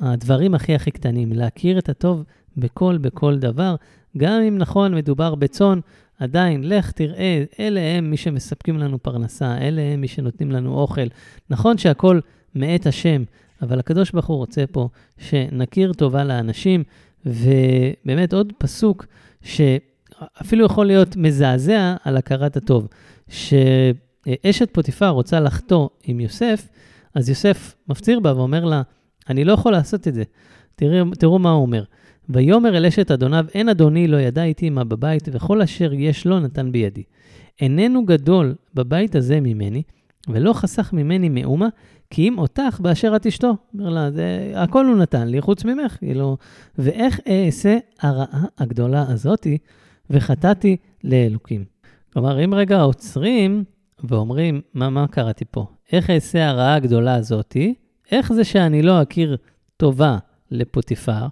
[0.01, 2.23] הדברים הכי הכי קטנים, להכיר את הטוב
[2.57, 3.75] בכל, בכל דבר,
[4.17, 5.79] גם אם נכון, מדובר בצאן,
[6.19, 11.07] עדיין, לך תראה, אלה הם מי שמספקים לנו פרנסה, אלה הם מי שנותנים לנו אוכל.
[11.49, 12.19] נכון שהכל
[12.55, 13.23] מאת השם,
[13.63, 16.83] אבל הקדוש ברוך הוא רוצה פה שנכיר טובה לאנשים,
[17.25, 19.05] ובאמת עוד פסוק
[19.41, 22.87] שאפילו יכול להיות מזעזע על הכרת הטוב,
[23.29, 26.67] שאשת פוטיפר רוצה לחטוא עם יוסף,
[27.15, 28.81] אז יוסף מפציר בה ואומר לה,
[29.29, 30.23] אני לא יכול לעשות את זה.
[30.75, 31.83] תראו, תראו מה הוא אומר.
[32.29, 36.39] ויאמר אל אשת אדוניו, אין אדוני לא ידע איתי מה בבית, וכל אשר יש לו
[36.39, 37.03] נתן בידי.
[37.61, 39.83] איננו גדול בבית הזה ממני,
[40.29, 41.67] ולא חסך ממני מאומה,
[42.13, 43.57] כי אותך באשר את אשתו.
[43.73, 45.97] אומר לה, זה, הכל הוא נתן לי, חוץ ממך.
[45.97, 46.37] כאילו,
[46.77, 49.57] ואיך אעשה הרעה הגדולה הזאתי,
[50.09, 51.65] וחטאתי לאלוקים.
[52.13, 53.63] כלומר, אם רגע עוצרים
[54.03, 55.65] ואומרים, מה, מה קראתי פה?
[55.91, 57.73] איך אעשה הרעה הגדולה הזאתי?
[58.11, 59.37] איך זה שאני לא אכיר
[59.77, 60.17] טובה
[60.51, 61.27] לפוטיפר,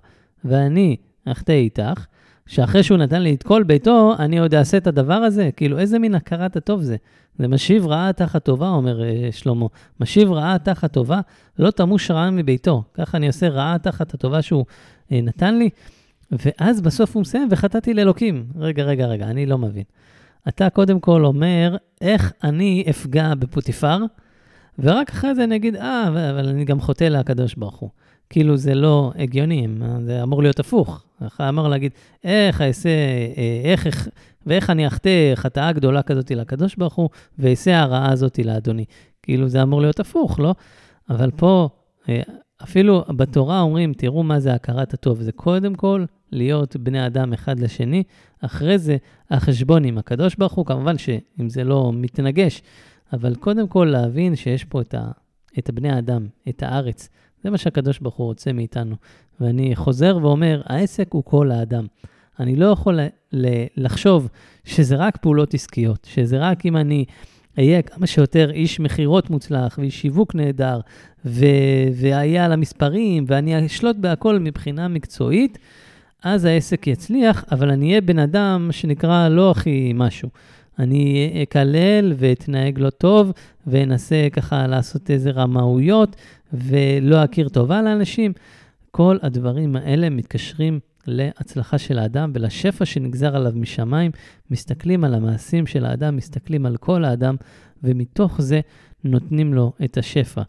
[0.46, 2.06] ואני אחטא איתך,
[2.48, 5.50] שאחרי שהוא נתן לי את כל ביתו, אני עוד אעשה את הדבר הזה?
[5.56, 6.96] כאילו, איזה מין הכרת הטוב זה?
[7.40, 9.66] זה משיב רעה תחת טובה, אומר uh, שלמה.
[10.00, 11.22] משיב רעה תחת טובה,
[11.60, 12.84] לא תמוש רעה מביתו.
[12.94, 15.70] ככה אני עושה רעה תחת הטובה שהוא uh, נתן לי.
[16.32, 18.46] ואז בסוף הוא מסיים, וחטאתי לאלוקים.
[18.56, 19.84] רגע, רגע, רגע, אני לא מבין.
[20.48, 23.98] אתה קודם כל אומר, איך אני אפגע בפוטיפר,
[24.80, 27.90] ורק אחרי זה אני אגיד, אה, אבל אני גם חוטא לקדוש ברוך הוא.
[28.30, 29.68] כאילו זה לא הגיוני,
[30.06, 31.04] זה אמור להיות הפוך.
[31.50, 31.92] אמור להגיד,
[32.24, 34.08] איך אעשה, אה, איך, איך,
[34.46, 38.86] ואיך אני אחטא חטאה גדולה כזאת לקדוש ברוך הוא, ואעשה הרעה הזאת לאדוני.
[39.24, 40.56] כאילו זה אמור להיות הפוך, לא?
[41.10, 41.70] אבל פה,
[42.10, 42.22] אה,
[42.64, 45.22] אפילו בתורה אומרים, תראו מה זה הכרת הטוב.
[45.22, 48.04] זה קודם כל להיות בני אדם אחד לשני,
[48.42, 48.98] אחרי זה
[49.30, 52.62] החשבון עם הקדוש ברוך הוא, כמובן שאם זה לא מתנגש,
[53.14, 55.12] אבל קודם כל להבין שיש פה את, ה,
[55.60, 57.10] את הבני האדם, את הארץ.
[57.44, 58.96] זה מה שהקדוש ברוך הוא רוצה מאיתנו.
[59.40, 61.86] ואני חוזר ואומר, העסק הוא כל האדם.
[62.40, 63.00] אני לא יכול
[63.78, 64.30] לחשוב
[64.66, 67.06] שזה רק פעולות עסקיות, שזה רק אם אני
[67.60, 70.80] אהיה כמה שיותר איש מכירות מוצלח ואיש שיווק נהדר,
[71.26, 75.58] ואהיה על המספרים, ואני אשלוט בהכל מבחינה מקצועית,
[76.24, 80.30] אז העסק יצליח, אבל אני אהיה בן אדם שנקרא לא הכי משהו.
[80.82, 83.32] אני אקלל ואתנהג לא טוב,
[83.68, 86.16] ואנסה ככה לעשות איזה רמאויות,
[86.54, 88.34] ולא אכיר טובה לאנשים.
[88.92, 94.12] כל הדברים האלה מתקשרים להצלחה של האדם ולשפע שנגזר עליו משמיים.
[94.52, 97.36] מסתכלים על המעשים של האדם, מסתכלים על כל האדם,
[97.84, 98.62] ומתוך זה
[99.04, 100.42] נותנים לו את השפע.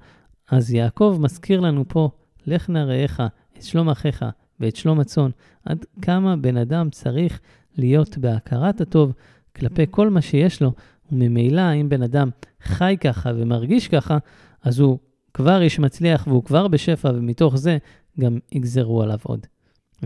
[0.51, 2.11] אז יעקב מזכיר לנו פה,
[2.47, 3.21] לך נא רעך,
[3.59, 4.25] את שלום אחיך
[4.61, 5.31] ואת שלום הצאן,
[5.65, 7.41] עד כמה בן אדם צריך
[7.77, 9.13] להיות בהכרת הטוב
[9.57, 10.73] כלפי כל מה שיש לו,
[11.13, 12.31] וממילא אם בן אדם
[12.63, 14.19] חי ככה ומרגיש ככה,
[14.63, 14.99] אז הוא
[15.35, 17.79] כבר איש מצליח והוא כבר בשפע, ומתוך זה
[18.21, 19.47] גם יגזרו עליו עוד.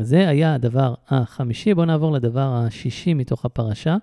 [0.01, 1.75] זה היה הדבר החמישי.
[1.75, 3.97] בואו נעבור לדבר השישי מתוך הפרשה.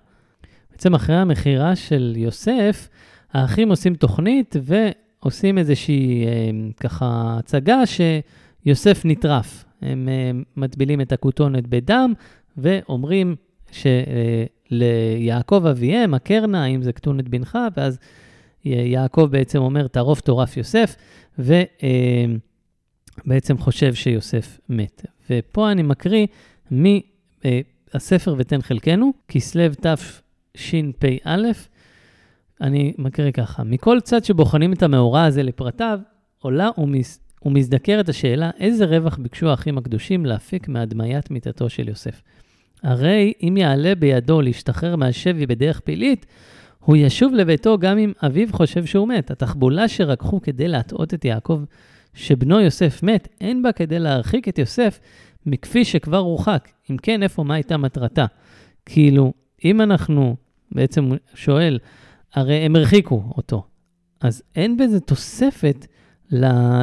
[0.70, 2.88] בעצם אחרי המכירה של יוסף,
[3.32, 9.64] האחים עושים תוכנית ועושים איזושהי אה, ככה הצגה שיוסף נטרף.
[9.82, 12.12] הם אה, מטבילים את הכותונת בדם
[12.56, 13.36] ואומרים
[13.70, 14.44] שליעקב אה,
[15.70, 17.98] אביהם, הקרנה, האם זה כתונת בנך, ואז
[18.64, 20.96] יעקב בעצם אומר, טרוף טורף יוסף,
[21.38, 22.38] ובעצם
[23.56, 25.06] אה, חושב שיוסף מת.
[25.30, 26.26] ופה אני מקריא
[26.70, 31.36] מהספר ותן חלקנו, כסלו תשפ"א,
[32.60, 35.98] אני מקריא ככה, מכל צד שבוחנים את המאורע הזה לפרטיו,
[36.38, 37.18] עולה ומז...
[37.44, 42.22] ומזדקרת השאלה איזה רווח ביקשו האחים הקדושים להפיק מהדמיית מיתתו של יוסף.
[42.84, 46.26] הרי אם יעלה בידו להשתחרר מהשבי בדרך פלילית,
[46.80, 49.30] הוא ישוב לביתו גם אם אביו חושב שהוא מת.
[49.30, 51.62] התחבולה שרקחו כדי להטעות את יעקב
[52.14, 55.00] שבנו יוסף מת, אין בה כדי להרחיק את יוסף
[55.46, 56.68] מכפי שכבר הורחק.
[56.90, 58.26] אם כן, איפה, מה הייתה מטרתה?
[58.86, 59.32] כאילו,
[59.64, 60.36] אם אנחנו,
[60.72, 61.78] בעצם שואל,
[62.34, 63.64] הרי הם הרחיקו אותו,
[64.20, 65.86] אז אין בזה תוספת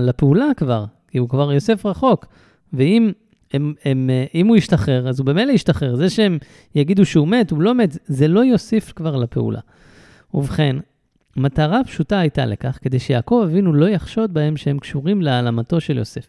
[0.02, 2.26] לפעולה כבר, כי הוא כבר יוסף רחוק.
[2.74, 3.12] ואם
[3.54, 5.96] הם, הם, אם הוא ישתחרר, אז הוא במילא ישתחרר.
[5.96, 6.38] זה שהם
[6.76, 9.60] יגידו שהוא מת, הוא לא מת, זה לא יוסיף כבר לפעולה.
[10.34, 10.76] ובכן,
[11.38, 16.28] מטרה פשוטה הייתה לכך, כדי שיעקב אבינו לא יחשוד בהם שהם קשורים להעלמתו של יוסף.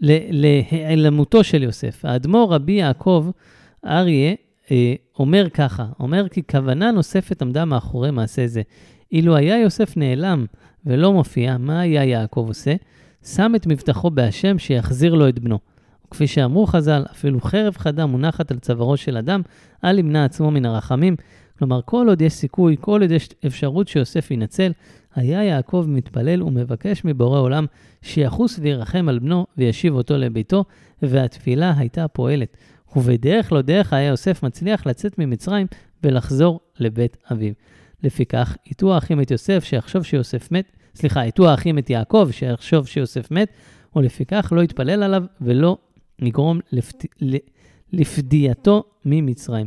[0.00, 2.04] להיעלמותו של יוסף.
[2.04, 3.30] האדמו"ר רבי יעקב
[3.86, 4.34] אריה
[4.70, 8.62] אה, אומר ככה, אומר כי כוונה נוספת עמדה מאחורי מעשה זה.
[9.12, 10.46] אילו היה יוסף נעלם
[10.86, 12.74] ולא מופיע, מה היה יעקב עושה?
[13.24, 15.58] שם את מבטחו בהשם שיחזיר לו את בנו.
[16.10, 19.42] וכפי שאמרו חז"ל, אפילו חרב חדה מונחת על צווארו של אדם,
[19.84, 21.16] אל ימנע עצמו מן הרחמים,
[21.58, 24.72] כלומר, כל עוד יש סיכוי, כל עוד יש אפשרות שיוסף ינצל,
[25.14, 27.66] היה יעקב מתפלל ומבקש מבורא עולם
[28.02, 30.64] שיחוס וירחם על בנו וישיב אותו לביתו,
[31.02, 32.56] והתפילה הייתה פועלת.
[32.96, 35.66] ובדרך לא דרך היה יוסף מצליח לצאת ממצרים
[36.04, 37.52] ולחזור לבית אביו.
[38.02, 43.30] לפיכך, הטעו האחים את יוסף שיחשוב שיוסף מת, סליחה, הטעו האחים את יעקב שיחשוב שיוסף
[43.30, 43.48] מת,
[43.96, 45.78] ולפיכך לא יתפלל עליו ולא
[46.26, 46.98] יגרום לפד...
[47.92, 49.66] לפדייתו ממצרים.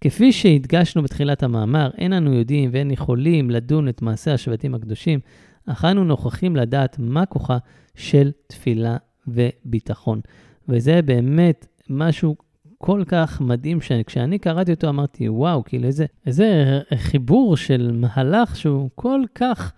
[0.00, 5.20] כפי שהדגשנו בתחילת המאמר, אין אנו יודעים ואין יכולים לדון את מעשי השבטים הקדושים,
[5.66, 7.58] אך אנו נוכחים לדעת מה כוחה
[7.94, 8.96] של תפילה
[9.28, 10.20] וביטחון.
[10.68, 12.36] וזה באמת משהו
[12.78, 18.90] כל כך מדהים, שכשאני קראתי אותו אמרתי, וואו, כאילו איזה, איזה חיבור של מהלך שהוא
[18.94, 19.72] כל כך...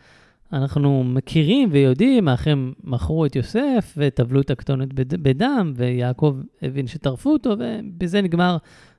[0.52, 7.54] אנחנו מכירים ויודעים הם מכרו את יוסף וטבלו את הכתונת בדם, ויעקב הבין שטרפו אותו,
[7.58, 8.56] ובזה נגמר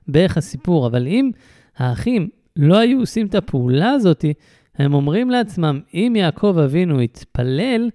[0.08, 0.86] בערך הסיפור.
[0.86, 1.30] אבל אם
[1.76, 4.24] האחים לא היו עושים את הפעולה הזאת,
[4.78, 7.90] הם אומרים לעצמם, אם יעקב אבינו יתפלל,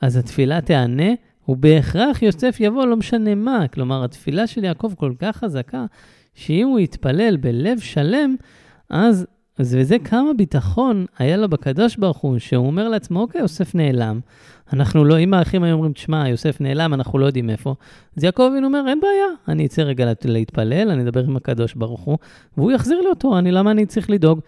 [0.00, 1.12] אז התפילה תיענה,
[1.48, 3.68] ובהכרח יוסף יבוא, לא משנה מה.
[3.68, 5.84] כלומר, התפילה של יעקב כל כך חזקה,
[6.34, 8.36] שאם הוא יתפלל בלב שלם,
[8.90, 9.26] אז
[9.58, 14.20] אז וזה כמה ביטחון היה לו בקדוש ברוך הוא, שהוא אומר לעצמו, אוקיי, יוסף נעלם.
[14.72, 17.74] אנחנו לא, אם האחים היו אומרים, תשמע, יוסף נעלם, אנחנו לא יודעים איפה.
[18.16, 22.00] אז יעקב אבינו אומר, אין בעיה, אני אצא רגע להתפלל, אני אדבר עם הקדוש ברוך
[22.00, 22.18] הוא,
[22.56, 24.40] והוא יחזיר לי אותו, אני, למה אני צריך לדאוג?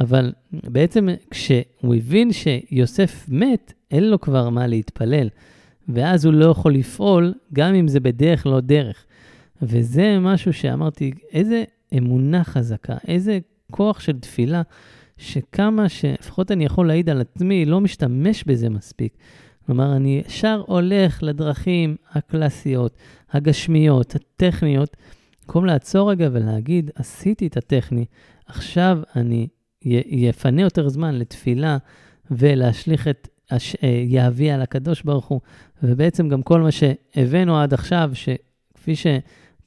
[0.00, 5.28] אבל בעצם כשהוא הבין שיוסף מת, אין לו כבר מה להתפלל.
[5.88, 9.04] ואז הוא לא יכול לפעול, גם אם זה בדרך לא דרך.
[9.62, 11.64] וזה משהו שאמרתי, איזה
[11.98, 13.38] אמונה חזקה, איזה
[13.70, 14.62] כוח של תפילה,
[15.16, 19.16] שכמה שלפחות אני יכול להעיד על עצמי, לא משתמש בזה מספיק.
[19.66, 22.96] כלומר, אני ישר הולך לדרכים הקלאסיות,
[23.30, 24.96] הגשמיות, הטכניות,
[25.42, 28.04] במקום לעצור רגע ולהגיד, עשיתי את הטכני,
[28.46, 29.48] עכשיו אני
[30.30, 31.78] אפנה יותר זמן לתפילה
[32.30, 33.28] ולהשליך את
[33.82, 35.40] יהבי על הקדוש ברוך הוא,
[35.82, 39.06] ובעצם גם כל מה שהבאנו עד עכשיו, שכפי ש...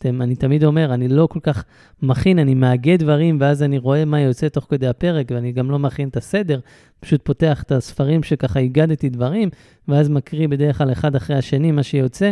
[0.04, 1.63] אתם, אני תמיד אומר, אני לא כל כך
[2.02, 5.80] מכין, אני מאגד דברים, ואז אני רואה מה יוצא תוך כדי הפרק, ואני גם לא
[5.80, 6.60] מכין את הסדר,
[7.00, 9.50] פשוט פותח את הספרים שככה הגדתי דברים,
[9.88, 12.32] ואז מקריא בדרך כלל אחד אחרי השני מה שיוצא,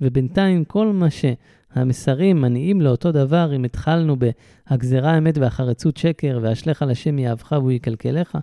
[0.00, 7.18] ובינתיים כל מה שהמסרים מניעים לאותו דבר, אם התחלנו בהגזרה אמת והחרצות שקר, ואשליך לשם
[7.18, 8.38] יאהבך והוא יקלקלך,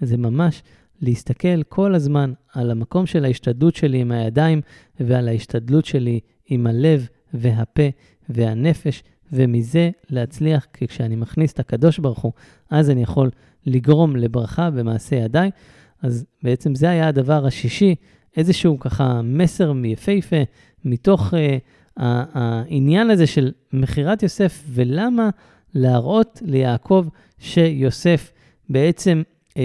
[0.00, 0.62] זה ממש
[1.02, 4.60] להסתכל כל הזמן על המקום של ההשתדלות שלי עם הידיים
[5.00, 7.82] ועל ההשתדלות שלי עם הלב והפה,
[8.30, 12.32] והנפש, ומזה להצליח, כי כשאני מכניס את הקדוש ברוך הוא,
[12.70, 13.30] אז אני יכול
[13.66, 15.50] לגרום לברכה במעשה ידיי.
[16.02, 17.94] אז בעצם זה היה הדבר השישי,
[18.36, 20.36] איזשהו ככה מסר יפהפה
[20.84, 25.30] מתוך uh, העניין הזה של מכירת יוסף, ולמה
[25.74, 27.06] להראות ליעקב
[27.38, 28.32] שיוסף
[28.68, 29.56] בעצם uh, uh,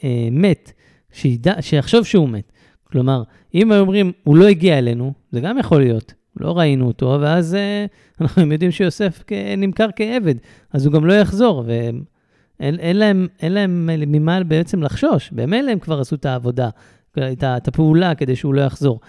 [0.00, 0.72] uh, מת,
[1.12, 2.52] שידע, שיחשוב שהוא מת.
[2.84, 3.22] כלומר,
[3.54, 7.54] אם היו אומרים, הוא לא הגיע אלינו, זה גם יכול להיות, לא ראינו אותו, ואז
[7.54, 9.22] uh, אנחנו יודעים שיוסף
[9.56, 10.34] נמכר כעבד,
[10.72, 12.04] אז הוא גם לא יחזור, ואין
[12.60, 16.68] אין להם, אין להם ממה בעצם לחשוש, במילא הם כבר עשו את העבודה,
[17.18, 19.00] את הפעולה כדי שהוא לא יחזור.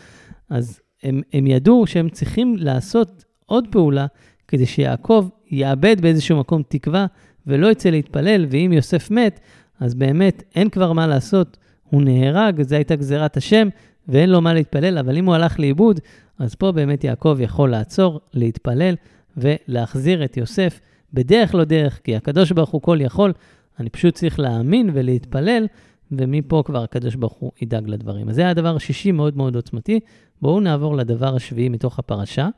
[0.49, 4.05] אז הם, הם ידעו שהם צריכים לעשות עוד פעולה
[4.47, 7.05] כדי שיעקב יאבד באיזשהו מקום תקווה
[7.47, 9.39] ולא יצא להתפלל, ואם יוסף מת,
[9.79, 13.67] אז באמת אין כבר מה לעשות, הוא נהרג, זו הייתה גזירת השם,
[14.07, 15.99] ואין לו מה להתפלל, אבל אם הוא הלך לאיבוד,
[16.39, 18.95] אז פה באמת יעקב יכול לעצור, להתפלל
[19.37, 20.79] ולהחזיר את יוסף
[21.13, 23.33] בדרך לא דרך, כי הקדוש ברוך הוא כל יכול,
[23.79, 25.67] אני פשוט צריך להאמין ולהתפלל,
[26.11, 28.29] ומפה כבר הקדוש ברוך הוא ידאג לדברים.
[28.29, 29.99] אז זה הדבר השישי מאוד מאוד עוצמתי.
[30.41, 32.49] בואו נעבור לדבר השביעי מתוך הפרשה,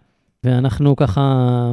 [0.43, 1.71] ואנחנו ככה,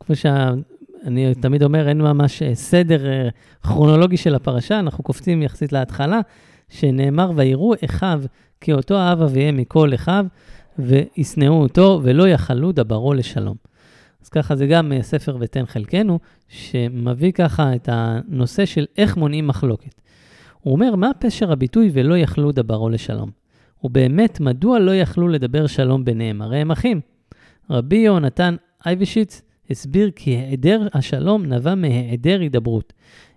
[0.00, 3.28] כמו שאני תמיד אומר, אין ממש סדר אה,
[3.62, 6.20] כרונולוגי של הפרשה, אנחנו קופצים יחסית להתחלה,
[6.72, 8.22] שנאמר, ויראו אחיו
[8.60, 10.26] כי אותו אהב אביהם מכל אחיו,
[10.78, 13.56] וישנאו אותו, ולא יכלו דברו לשלום.
[14.22, 19.46] אז ככה זה גם אה, ספר ותן חלקנו, שמביא ככה את הנושא של איך מונעים
[19.46, 20.00] מחלוקת.
[20.60, 23.30] הוא אומר, מה פשר הביטוי ולא יכלו דברו לשלום?
[23.84, 26.42] ובאמת, מדוע לא יכלו לדבר שלום ביניהם?
[26.42, 27.00] הרי הם אחים.
[27.70, 28.56] רבי יהונתן
[28.86, 32.92] אייבשיץ הסביר כי היעדר השלום נבע מהיעדר הידברות.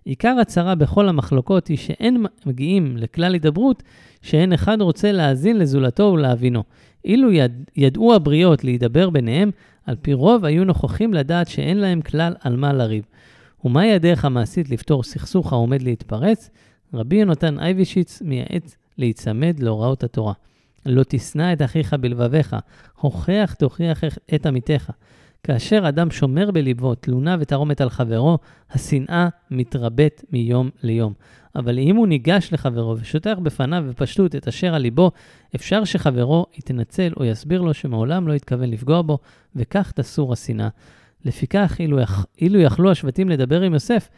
[0.05, 3.83] עיקר הצרה בכל המחלוקות היא שאין מגיעים לכלל הידברות
[4.21, 6.63] שאין אחד רוצה להאזין לזולתו ולהבינו.
[7.05, 9.51] אילו יד, ידעו הבריות להידבר ביניהם,
[9.85, 13.03] על פי רוב היו נוכחים לדעת שאין להם כלל על מה לריב.
[13.63, 16.49] ומהי הדרך המעשית לפתור סכסוך העומד להתפרץ?
[16.93, 20.33] רבי יונתן אייבישיץ מייעץ להיצמד להוראות התורה.
[20.85, 22.55] לא תשנא את אחיך בלבביך,
[22.99, 24.03] הוכח תוכיח
[24.35, 24.91] את עמיתך.
[25.45, 28.37] כאשר אדם שומר בליבו תלונה ותרעומת על חברו,
[28.71, 31.13] השנאה מתרבית מיום ליום.
[31.55, 35.11] אבל אם הוא ניגש לחברו ושוטח בפניו בפשטות את אשר על ליבו,
[35.55, 39.17] אפשר שחברו יתנצל או יסביר לו שמעולם לא התכוון לפגוע בו,
[39.55, 40.67] וכך תסור השנאה.
[41.25, 42.25] לפיכך, אילו, יכ...
[42.41, 44.09] אילו יכלו השבטים לדבר עם יוסף,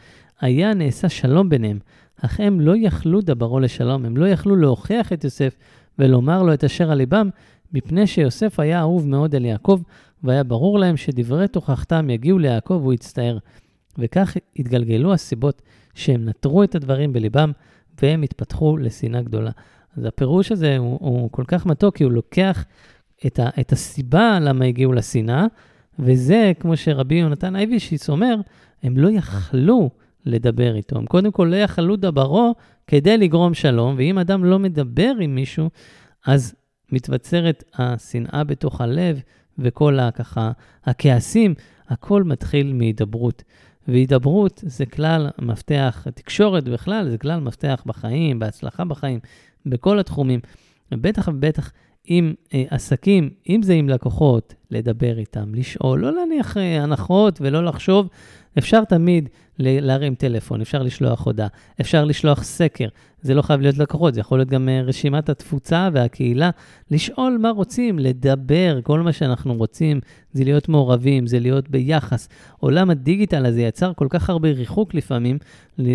[0.42, 1.80] היה נעשה שלום ביניהם,
[2.22, 5.58] אך הם לא יכלו דברו לשלום, הם לא יכלו להוכיח את יוסף
[6.00, 7.30] ולומר לו את אשר על ליבם,
[7.74, 9.82] מפני שיוסף היה אהוב מאוד אל יעקב,
[10.24, 13.38] והיה ברור להם שדברי תוכחתם יגיעו ליעקב והוא יצטער.
[13.98, 15.62] וכך התגלגלו הסיבות
[15.96, 17.52] שהם נטרו את הדברים בליבם,
[18.02, 19.52] והם התפתחו לשנאה גדולה.
[19.98, 22.66] אז הפירוש הזה הוא, הוא כל כך מתוק, כי הוא לוקח
[23.26, 25.46] את, ה, את הסיבה למה הגיעו לשנאה,
[26.00, 28.36] וזה, כמו שרבי יונתן אייבישיס אומר,
[28.84, 29.90] הם לא יכלו
[30.26, 30.98] לדבר איתו.
[30.98, 32.56] הם קודם כל לא יכלו דברו
[32.88, 35.70] כדי לגרום שלום, ואם אדם לא מדבר עם מישהו,
[36.26, 36.56] אז
[36.92, 39.22] מתבצרת השנאה בתוך הלב,
[39.60, 40.52] וכל הככה,
[40.86, 41.54] הכעסים,
[41.88, 43.44] הכל מתחיל מהידברות.
[43.88, 49.20] והידברות זה כלל מפתח, תקשורת בכלל זה כלל מפתח בחיים, בהצלחה בחיים,
[49.66, 50.40] בכל התחומים.
[50.92, 51.72] בטח ובטח
[52.06, 57.66] עם אה, עסקים, אם זה עם לקוחות, לדבר איתם, לשאול, לא להניח אה, הנחות ולא
[57.66, 58.08] לחשוב.
[58.58, 61.48] אפשר תמיד להרים טלפון, אפשר לשלוח הודעה,
[61.82, 62.88] אפשר לשלוח סקר.
[63.22, 66.50] זה לא חייב להיות לקוחות, זה יכול להיות גם אה, רשימת התפוצה והקהילה.
[66.92, 70.00] לשאול מה רוצים, לדבר, כל מה שאנחנו רוצים
[70.34, 72.30] זה להיות מעורבים, זה להיות ביחס.
[72.60, 75.38] עולם הדיגיטל הזה יצר כל כך הרבה ריחוק לפעמים,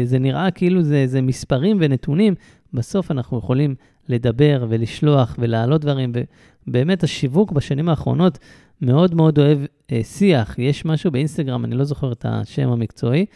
[0.04, 2.34] זה נראה כאילו זה, זה מספרים ונתונים.
[2.74, 3.74] בסוף אנחנו יכולים
[4.08, 6.12] לדבר ולשלוח ולהעלות דברים.
[6.66, 8.38] ובאמת השיווק בשנים האחרונות
[8.82, 9.58] מאוד מאוד אוהב
[9.92, 10.58] אה, שיח.
[10.58, 13.26] יש משהו באינסטגרם, אני לא זוכר את השם המקצועי,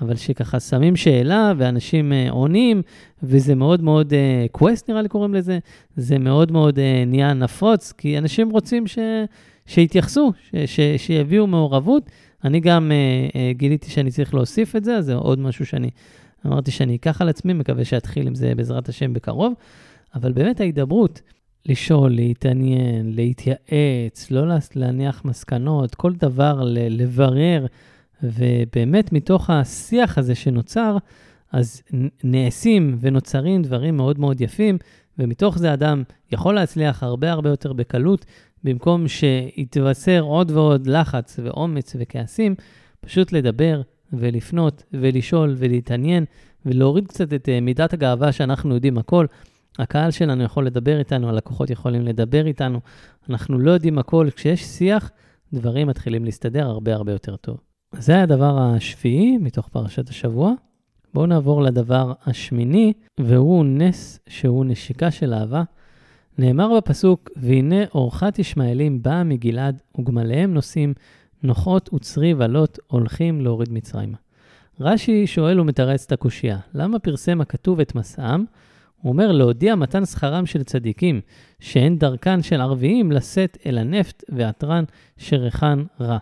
[0.00, 2.82] אבל שככה שמים שאלה ואנשים אה, עונים,
[3.22, 4.12] וזה מאוד מאוד,
[4.52, 5.58] קווסט אה, נראה לי קוראים לזה,
[5.96, 8.98] זה מאוד מאוד אה, נהיה נפוץ, כי אנשים רוצים ש,
[9.66, 12.10] שיתייחסו, ש, ש, שיביאו מעורבות.
[12.44, 15.90] אני גם אה, אה, גיליתי שאני צריך להוסיף את זה, אז זה עוד משהו שאני
[16.46, 19.52] אמרתי שאני אקח על עצמי, מקווה שאתחיל עם זה בעזרת השם בקרוב.
[20.14, 21.20] אבל באמת ההידברות,
[21.66, 24.42] לשאול, להתעניין, להתייעץ, לא
[24.74, 27.66] להניח מסקנות, כל דבר לברר,
[28.22, 30.96] ובאמת מתוך השיח הזה שנוצר,
[31.52, 31.82] אז
[32.24, 34.78] נעשים ונוצרים דברים מאוד מאוד יפים,
[35.18, 36.02] ומתוך זה אדם
[36.32, 38.26] יכול להצליח הרבה הרבה יותר בקלות,
[38.64, 42.54] במקום שיתבשר עוד ועוד לחץ ואומץ וכעסים,
[43.00, 43.82] פשוט לדבר
[44.12, 46.24] ולפנות ולשאול ולהתעניין
[46.66, 49.26] ולהוריד קצת את אה, מידת הגאווה שאנחנו יודעים הכל.
[49.78, 52.80] הקהל שלנו יכול לדבר איתנו, הלקוחות יכולים לדבר איתנו,
[53.30, 54.28] אנחנו לא יודעים הכל.
[54.36, 55.10] כשיש שיח,
[55.52, 57.56] דברים מתחילים להסתדר הרבה הרבה יותר טוב.
[57.92, 60.52] זה היה הדבר השביעי מתוך פרשת השבוע.
[61.14, 65.62] בואו נעבור לדבר השמיני, והוא נס שהוא נשיקה של אהבה.
[66.38, 70.94] נאמר בפסוק, והנה אורחת ישמעאלים באה מגלעד, וגמליהם נוסעים,
[71.42, 74.16] נוחות וצרי ועלות הולכים להוריד מצרימה.
[74.80, 78.44] רש"י שואל ומתרץ את הקושייה, למה פרסם הכתוב את מסעם?
[79.02, 81.20] הוא אומר להודיע מתן שכרם של צדיקים,
[81.60, 84.84] שאין דרכן של ערביים לשאת אל הנפט ועטרן
[85.16, 86.18] שריחן רע.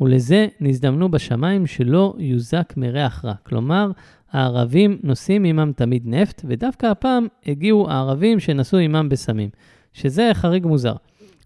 [0.00, 3.34] ולזה נזדמנו בשמיים שלא יוזק מריח רע.
[3.42, 3.90] כלומר,
[4.32, 9.50] הערבים נושאים עמם תמיד נפט, ודווקא הפעם הגיעו הערבים שנשאו עמם בסמים,
[9.92, 10.94] שזה חריג מוזר.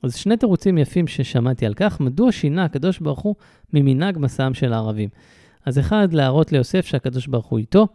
[0.02, 3.34] אז שני תירוצים יפים ששמעתי על כך, מדוע שינה הקדוש ברוך הוא
[3.72, 5.08] ממנהג מסעם של הערבים.
[5.66, 7.88] אז אחד, להראות ליוסף שהקדוש ברוך הוא איתו,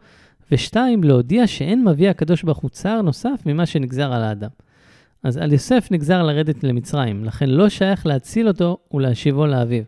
[0.52, 4.50] ושתיים, להודיע שאין מביא הקדוש ברוך הוא צער נוסף ממה שנגזר על האדם.
[5.24, 9.84] אז על יוסף נגזר לרדת למצרים, לכן לא שייך להציל אותו ולהשיבו לאביו.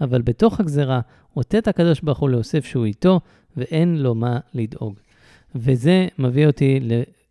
[0.00, 1.00] אבל בתוך הגזרה,
[1.36, 3.20] אותת הקדוש ברוך הוא ליוסף שהוא איתו,
[3.56, 4.94] ואין לו מה לדאוג.
[5.54, 6.80] וזה מביא אותי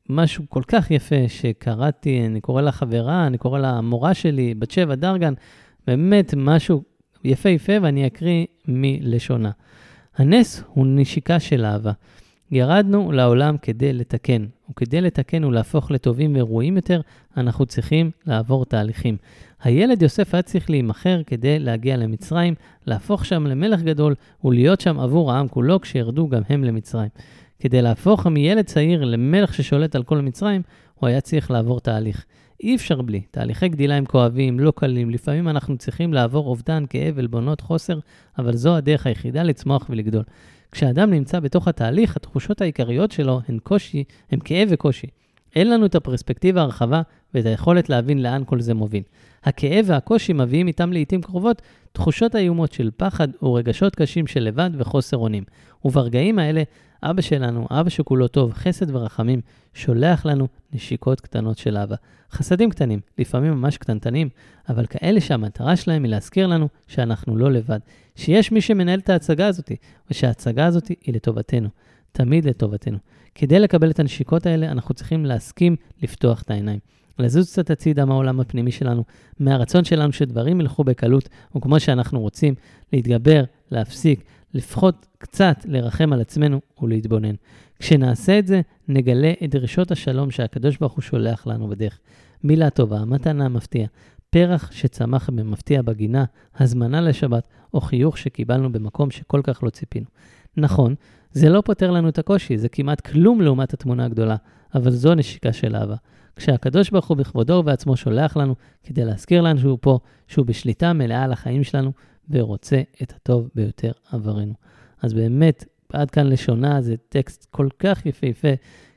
[0.09, 4.71] למשהו כל כך יפה שקראתי, אני קורא לה חברה, אני קורא לה מורה שלי, בת
[4.71, 5.33] שבע דרגן,
[5.87, 6.83] באמת משהו
[7.23, 9.51] יפהפה, ואני אקריא מלשונה.
[10.17, 11.91] הנס הוא נשיקה של אהבה.
[12.51, 17.01] ירדנו לעולם כדי לתקן, וכדי לתקן ולהפוך לטובים וראויים יותר,
[17.37, 19.17] אנחנו צריכים לעבור תהליכים.
[19.63, 22.53] הילד יוסף היה צריך להימכר כדי להגיע למצרים,
[22.87, 27.09] להפוך שם למלך גדול ולהיות שם עבור העם כולו כשירדו גם הם למצרים.
[27.59, 30.61] כדי להפוך מילד צעיר למלך ששולט על כל מצרים,
[30.95, 32.25] הוא היה צריך לעבור תהליך.
[32.63, 33.21] אי אפשר בלי.
[33.31, 37.99] תהליכי גדילה הם כואבים, לא קלים, לפעמים אנחנו צריכים לעבור אובדן, כאב, עלבונות, חוסר,
[38.37, 40.23] אבל זו הדרך היחידה לצמוח ולגדול.
[40.71, 45.07] כשאדם נמצא בתוך התהליך, התחושות העיקריות שלו הן קושי, הן כאב וקושי.
[45.55, 47.01] אין לנו את הפרספקטיבה הרחבה
[47.33, 49.03] ואת היכולת להבין לאן כל זה מוביל.
[49.43, 51.61] הכאב והקושי מביאים איתם לעיתים קרובות
[51.91, 55.43] תחושות איומות של פחד ורגשות קשים של לבד וחוסר אונים.
[55.85, 56.63] וברגעים האלה,
[57.03, 59.41] אבא שלנו, אבא שכולו טוב, חסד ורחמים,
[59.73, 61.95] שולח לנו נשיקות קטנות של אבא.
[62.31, 64.29] חסדים קטנים, לפעמים ממש קטנטנים,
[64.69, 67.79] אבל כאלה שהמטרה שלהם היא להזכיר לנו שאנחנו לא לבד,
[68.15, 69.71] שיש מי שמנהל את ההצגה הזאת,
[70.11, 71.69] ושההצגה הזאת היא לטובתנו,
[72.11, 72.97] תמיד לטובתנו.
[73.35, 76.79] כדי לקבל את הנשיקות האלה, אנחנו צריכים להסכים לפתוח את העיניים.
[77.19, 79.03] לזוז קצת הצידה מהעולם הפנימי שלנו,
[79.39, 82.55] מהרצון שלנו שדברים ילכו בקלות, וכמו שאנחנו רוצים,
[82.93, 87.35] להתגבר, להפסיק, לפחות קצת לרחם על עצמנו ולהתבונן.
[87.79, 91.99] כשנעשה את זה, נגלה את דרישות השלום שהקדוש ברוך הוא שולח לנו בדרך.
[92.43, 93.87] מילה טובה, מתנה מפתיע,
[94.31, 96.25] פרח שצמח במפתיע בגינה,
[96.59, 100.05] הזמנה לשבת, או חיוך שקיבלנו במקום שכל כך לא ציפינו.
[100.57, 100.95] נכון,
[101.31, 104.35] זה לא פותר לנו את הקושי, זה כמעט כלום לעומת התמונה הגדולה,
[104.75, 105.95] אבל זו נשיקה של אהבה.
[106.35, 111.23] כשהקדוש ברוך הוא בכבודו ובעצמו שולח לנו כדי להזכיר לנו שהוא פה, שהוא בשליטה מלאה
[111.23, 111.91] על החיים שלנו
[112.29, 114.53] ורוצה את הטוב ביותר עברנו.
[115.01, 118.47] אז באמת, עד כאן לשונה, זה טקסט כל כך יפהפה.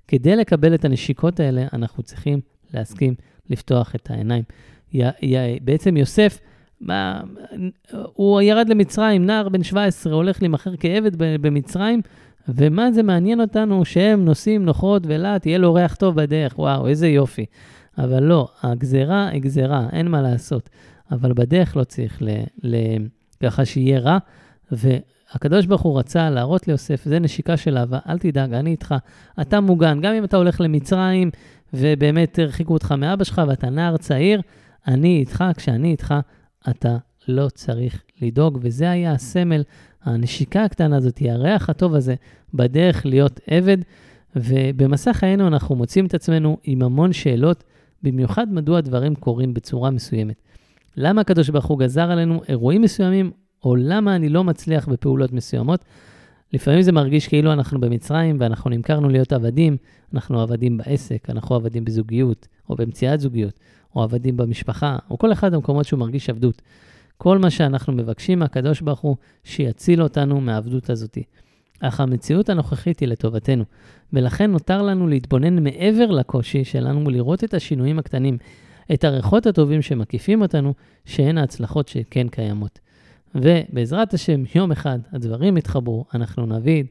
[0.09, 2.41] כדי לקבל את הנשיקות האלה, אנחנו צריכים
[2.75, 3.15] להסכים
[3.51, 4.45] לפתוח את העיניים.
[5.63, 6.39] בעצם יוסף,
[6.81, 7.21] מה,
[8.15, 12.01] הוא ירד למצרים, נער בן 17, הולך להימכר כעבד במצרים,
[12.49, 17.09] ומה זה מעניין אותנו שהם נוסעים נוחות ולהט, יהיה לו ריח טוב בדרך, וואו, איזה
[17.09, 17.47] יופי.
[17.99, 20.71] אבל לא, הגזרה היא גזרה, אין מה לעשות.
[21.11, 22.29] אבל בדרך לא צריך ל,
[22.63, 22.77] ל,
[23.43, 24.19] ככה שיהיה רע,
[24.73, 28.95] והקדוש ברוך הוא רצה להראות ליוסף, זה נשיקה של אהבה, אל תדאג, אני איתך,
[29.41, 31.31] אתה מוגן, גם אם אתה הולך למצרים,
[31.75, 34.41] ובאמת הרחיקו אותך מאבא שלך ואתה נער צעיר,
[34.87, 36.15] אני איתך, כשאני איתך,
[36.71, 36.97] אתה
[37.29, 39.63] לא צריך לדאוג, וזה היה הסמל,
[40.03, 42.15] הנשיקה הקטנה הזאת, הריח הטוב הזה,
[42.55, 43.79] בדרך להיות עבד,
[44.37, 47.65] ובמסע חיינו אנחנו מוצאים את עצמנו עם המון שאלות,
[48.03, 50.43] במיוחד מדוע דברים קורים בצורה מסוימת.
[50.97, 53.31] למה הקדוש ברוך הוא גזר עלינו אירועים מסוימים,
[53.65, 55.85] או למה אני לא מצליח בפעולות מסוימות?
[56.53, 59.77] לפעמים זה מרגיש כאילו אנחנו במצרים ואנחנו נמכרנו להיות עבדים,
[60.15, 63.61] אנחנו עבדים בעסק, אנחנו עבדים בזוגיות, או במציאת זוגיות,
[63.97, 66.63] או עבדים במשפחה, או כל אחד המקומות שהוא מרגיש עבדות.
[67.19, 71.23] כל מה שאנחנו מבקשים מהקדוש ברוך הוא, שיציל אותנו מהעבדות הזאתי.
[71.81, 73.65] אך המציאות הנוכחית היא לטובתנו,
[74.13, 78.39] ולכן נותר לנו להתבונן מעבר לקושי שלנו ולראות את השינויים הקטנים,
[78.93, 80.75] את הריחות הטובים שמקיפים אותנו,
[81.05, 82.79] שהן ההצלחות שכן קיימות.
[83.35, 86.87] ובעזרת השם, יום אחד הדברים יתחברו, אנחנו נביד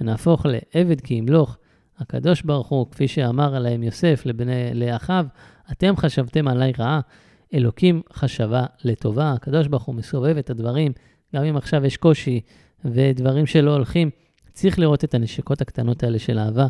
[0.00, 1.56] ונהפוך לעבד כי ימלוך.
[1.98, 5.26] הקדוש ברוך הוא, כפי שאמר עליהם יוסף לבני, לאחיו,
[5.72, 7.00] אתם חשבתם עליי רעה,
[7.54, 9.32] אלוקים חשבה לטובה.
[9.32, 10.92] הקדוש ברוך הוא מסובב את הדברים,
[11.34, 12.40] גם אם עכשיו יש קושי
[12.84, 14.10] ודברים שלא הולכים,
[14.52, 16.66] צריך לראות את הנשיקות הקטנות האלה של אהבה,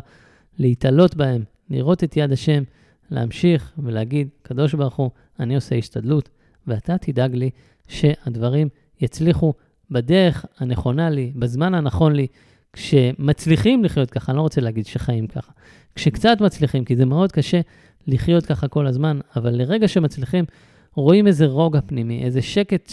[0.59, 2.63] להתעלות בהם, לראות את יד השם,
[3.11, 6.29] להמשיך ולהגיד, קדוש ברוך הוא, אני עושה השתדלות,
[6.67, 7.49] ואתה תדאג לי
[7.87, 8.69] שהדברים
[9.01, 9.53] יצליחו
[9.91, 12.27] בדרך הנכונה לי, בזמן הנכון לי,
[12.73, 15.51] כשמצליחים לחיות ככה, אני לא רוצה להגיד שחיים ככה,
[15.95, 17.61] כשקצת מצליחים, כי זה מאוד קשה
[18.07, 20.45] לחיות ככה כל הזמן, אבל לרגע שמצליחים,
[20.93, 22.91] רואים איזה רוגע פנימי, איזה שקט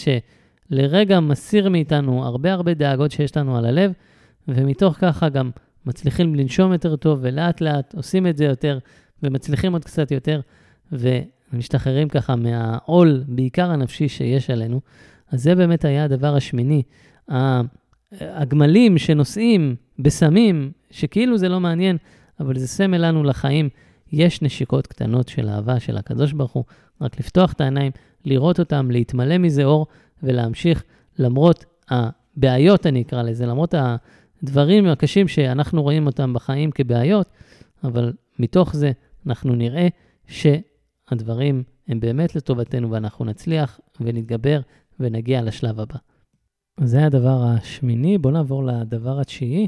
[0.71, 3.91] שלרגע מסיר מאיתנו הרבה הרבה דאגות שיש לנו על הלב,
[4.47, 5.49] ומתוך ככה גם
[5.85, 8.79] מצליחים לנשום יותר טוב, ולאט לאט עושים את זה יותר,
[9.23, 10.41] ומצליחים עוד קצת יותר,
[10.91, 14.81] ומשתחררים ככה מהעול, בעיקר הנפשי שיש עלינו.
[15.31, 16.83] אז זה באמת היה הדבר השמיני.
[18.21, 21.97] הגמלים שנוסעים בסמים, שכאילו זה לא מעניין,
[22.39, 23.69] אבל זה סמל לנו לחיים.
[24.11, 26.63] יש נשיקות קטנות של אהבה של הקדוש ברוך הוא,
[27.01, 27.91] רק לפתוח את העיניים,
[28.25, 29.87] לראות אותם, להתמלא מזה אור
[30.23, 30.83] ולהמשיך,
[31.19, 33.75] למרות הבעיות, אני אקרא לזה, למרות
[34.43, 37.29] הדברים הקשים שאנחנו רואים אותם בחיים כבעיות,
[37.83, 38.91] אבל מתוך זה
[39.27, 39.87] אנחנו נראה
[40.27, 44.59] שהדברים הם באמת לטובתנו ואנחנו נצליח ונתגבר
[44.99, 45.95] ונגיע לשלב הבא.
[46.79, 48.17] זה הדבר השמיני.
[48.17, 49.67] בואו נעבור לדבר התשיעי,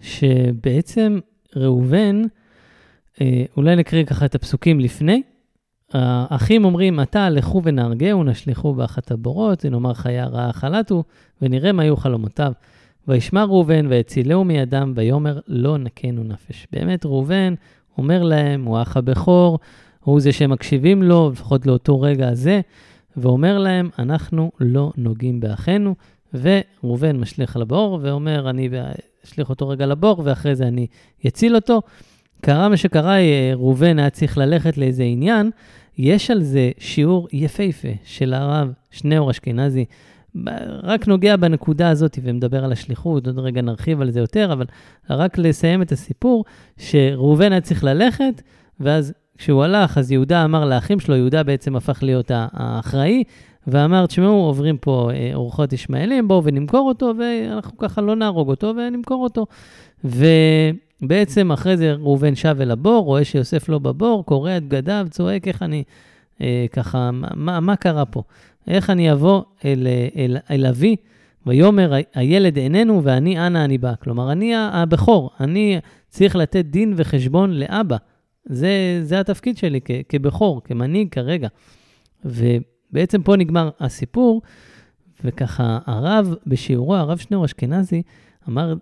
[0.00, 1.18] שבעצם
[1.56, 2.22] ראובן,
[3.56, 5.22] אולי נקריא ככה את הפסוקים לפני.
[5.92, 11.04] האחים אומרים, עתה לכו ונהרגהו, נשליכו באחת הבורות, ונאמר חיה רעה חלטו,
[11.42, 12.52] ונראה מה היו חלומותיו.
[13.08, 16.66] וישמע ראובן ויצילהו מידם, ויאמר לא נקנו נפש.
[16.72, 17.54] באמת ראובן
[17.98, 19.58] אומר להם, הוא האח הבכור,
[20.00, 22.60] הוא זה שהם מקשיבים לו, לפחות לאותו רגע הזה,
[23.16, 25.94] ואומר להם, אנחנו לא נוגעים באחינו,
[26.34, 28.68] וראובן משליך על הבור, ואומר, אני
[29.24, 30.86] אשליך אותו רגע לבור, ואחרי זה אני
[31.26, 31.82] אציל אותו.
[32.40, 35.50] קרה מה שקרה, אה, ראובן היה צריך ללכת לאיזה עניין.
[35.98, 39.84] יש על זה שיעור יפהפה של הרב שניאור אשכנזי,
[40.82, 44.64] רק נוגע בנקודה הזאת ומדבר על השליחות, עוד רגע נרחיב על זה יותר, אבל
[45.10, 46.44] רק לסיים את הסיפור,
[46.78, 48.42] שראובן היה צריך ללכת,
[48.80, 53.24] ואז כשהוא הלך, אז יהודה אמר לאחים שלו, יהודה בעצם הפך להיות האחראי,
[53.66, 58.72] ואמר, תשמעו, עוברים פה אה, אורחות ישמעאלים, בואו ונמכור אותו, ואנחנו ככה לא נהרוג אותו
[58.76, 59.46] ונמכור אותו.
[61.02, 65.48] ובעצם אחרי זה ראובן שב אל הבור, רואה שיוסף לא בבור, קורע את בגדיו, צועק,
[65.48, 65.82] איך אני,
[66.40, 68.22] אה, ככה, מה, מה קרה פה?
[68.68, 69.86] איך אני אבוא אל,
[70.16, 70.96] אל, אל אבי,
[71.46, 73.92] ויאמר, הילד איננו ואני אנה אני בא.
[74.02, 75.78] כלומר, אני הבכור, אני
[76.08, 77.96] צריך לתת דין וחשבון לאבא.
[78.44, 81.48] זה, זה התפקיד שלי כ, כבכור, כמנהיג כרגע.
[82.24, 84.42] ובעצם פה נגמר הסיפור,
[85.24, 88.02] וככה הרב, בשיעורו, הרב שניאור אשכנזי,
[88.48, 88.74] אמר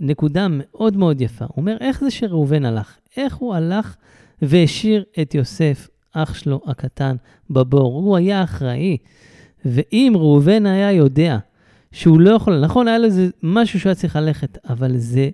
[0.00, 1.44] נקודה מאוד מאוד יפה.
[1.44, 2.96] הוא אומר, איך זה שראובן הלך?
[3.16, 3.96] איך הוא הלך
[4.42, 7.16] והשאיר את יוסף, אח שלו הקטן,
[7.50, 7.94] בבור?
[7.94, 8.96] הוא היה אחראי.
[9.64, 11.38] ואם ראובן היה יודע
[11.92, 15.30] שהוא לא יכול, נכון, היה לו איזה משהו שהוא היה צריך ללכת, אבל זה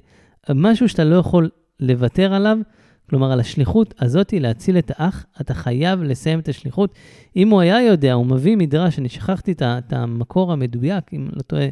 [0.51, 1.49] משהו שאתה לא יכול
[1.81, 2.59] לוותר עליו,
[3.11, 6.95] כלומר, על השליחות הזאת להציל את האח, אתה חייב לסיים את השליחות.
[7.37, 11.67] אם הוא היה יודע, הוא מביא מדרש, אני שכחתי את המקור המדויק, אם לא טועה,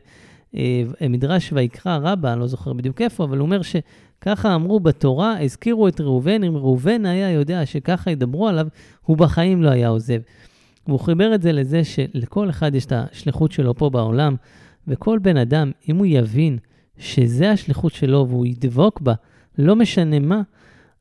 [1.10, 5.88] מדרש ויקרא רבה, אני לא זוכר בדיוק איפה, אבל הוא אומר שככה אמרו בתורה, הזכירו
[5.88, 8.66] את ראובן, אם ראובן היה יודע שככה ידברו עליו,
[9.02, 10.20] הוא בחיים לא היה עוזב.
[10.86, 14.36] והוא חיבר את זה לזה שלכל אחד יש את השליחות שלו פה בעולם,
[14.88, 16.58] וכל בן אדם, אם הוא יבין
[16.98, 19.14] שזה השליחות שלו והוא ידבוק בה,
[19.58, 20.42] לא משנה מה,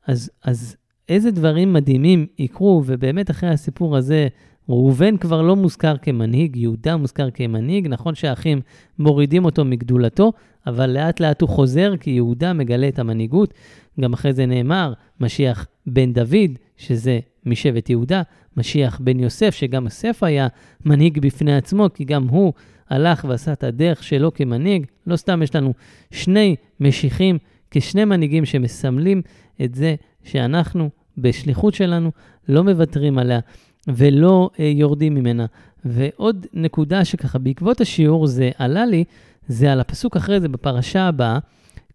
[0.06, 0.76] אז, אז
[1.08, 4.28] איזה דברים מדהימים יקרו, ובאמת אחרי הסיפור הזה,
[4.70, 8.60] ראובן כבר לא מוזכר כמנהיג, יהודה מוזכר כמנהיג, נכון שהאחים
[8.98, 10.32] מורידים אותו מגדולתו,
[10.66, 13.54] אבל לאט לאט הוא חוזר, כי יהודה מגלה את המנהיגות.
[14.00, 18.22] גם אחרי זה נאמר, משיח בן דוד, שזה משבט יהודה,
[18.56, 20.48] משיח בן יוסף, שגם יוסף היה
[20.84, 22.52] מנהיג בפני עצמו, כי גם הוא
[22.90, 24.86] הלך ועשה את הדרך שלו כמנהיג.
[25.06, 25.74] לא סתם יש לנו
[26.10, 27.38] שני משיחים
[27.70, 29.22] כשני מנהיגים שמסמלים
[29.64, 29.94] את זה
[30.24, 32.10] שאנחנו, בשליחות שלנו,
[32.48, 33.40] לא מוותרים עליה
[33.88, 35.46] ולא אה, יורדים ממנה.
[35.84, 39.04] ועוד נקודה שככה בעקבות השיעור זה עלה לי,
[39.48, 41.38] זה על הפסוק אחרי זה בפרשה הבאה,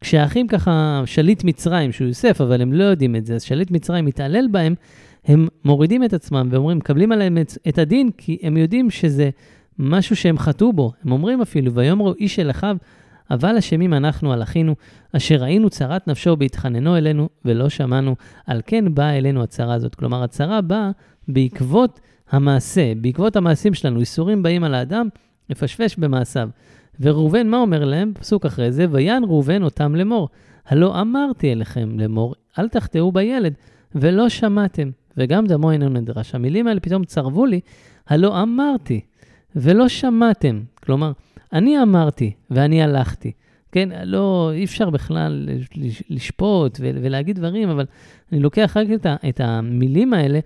[0.01, 4.05] כשהאחים ככה, שליט מצרים, שהוא יוסף, אבל הם לא יודעים את זה, אז שליט מצרים
[4.05, 4.75] מתעלל בהם,
[5.25, 9.29] הם מורידים את עצמם ואומרים, מקבלים עליהם את, את הדין, כי הם יודעים שזה
[9.79, 10.91] משהו שהם חטאו בו.
[11.03, 12.77] הם אומרים אפילו, ויאמרו איש אל אחיו,
[13.31, 14.75] אבל אשמים אנחנו על אחינו,
[15.11, 18.15] אשר ראינו צרת נפשו בהתחננו אלינו ולא שמענו,
[18.47, 19.95] על כן באה אלינו הצרה הזאת.
[19.95, 20.91] כלומר, הצרה באה
[21.27, 21.99] בעקבות
[22.29, 23.99] המעשה, בעקבות המעשים שלנו.
[23.99, 25.07] איסורים באים על האדם,
[25.49, 26.49] לפשפש במעשיו.
[26.99, 28.13] וראובן, מה אומר להם?
[28.19, 30.29] פסוק אחרי זה, ויען ראובן אותם לאמור.
[30.67, 33.53] הלא אמרתי אליכם לאמור, אל תחטאו בילד,
[33.95, 36.35] ולא שמעתם, וגם דמו אינו נדרש.
[36.35, 37.59] המילים האלה פתאום צרבו לי,
[38.07, 39.01] הלא אמרתי,
[39.55, 40.61] ולא שמעתם.
[40.83, 41.11] כלומר,
[41.53, 43.31] אני אמרתי ואני הלכתי.
[43.71, 45.49] כן, לא, אי אפשר בכלל
[46.09, 47.85] לשפוט ולהגיד דברים, אבל
[48.31, 48.87] אני לוקח רק
[49.29, 50.39] את המילים האלה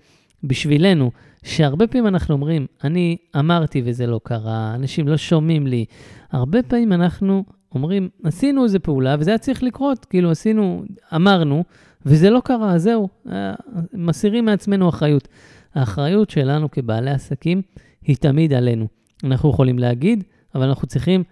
[0.43, 1.11] בשבילנו,
[1.43, 5.85] שהרבה פעמים אנחנו אומרים, אני אמרתי וזה לא קרה, אנשים לא שומעים לי.
[6.31, 7.43] הרבה פעמים אנחנו
[7.75, 10.83] אומרים, עשינו איזו פעולה וזה היה צריך לקרות, כאילו עשינו,
[11.15, 11.63] אמרנו,
[12.05, 13.53] וזה לא קרה, זהו, אה,
[13.93, 15.27] מסירים מעצמנו אחריות.
[15.75, 17.61] האחריות שלנו כבעלי עסקים
[18.01, 18.87] היא תמיד עלינו.
[19.23, 20.23] אנחנו יכולים להגיד,
[20.55, 21.23] אבל אנחנו צריכים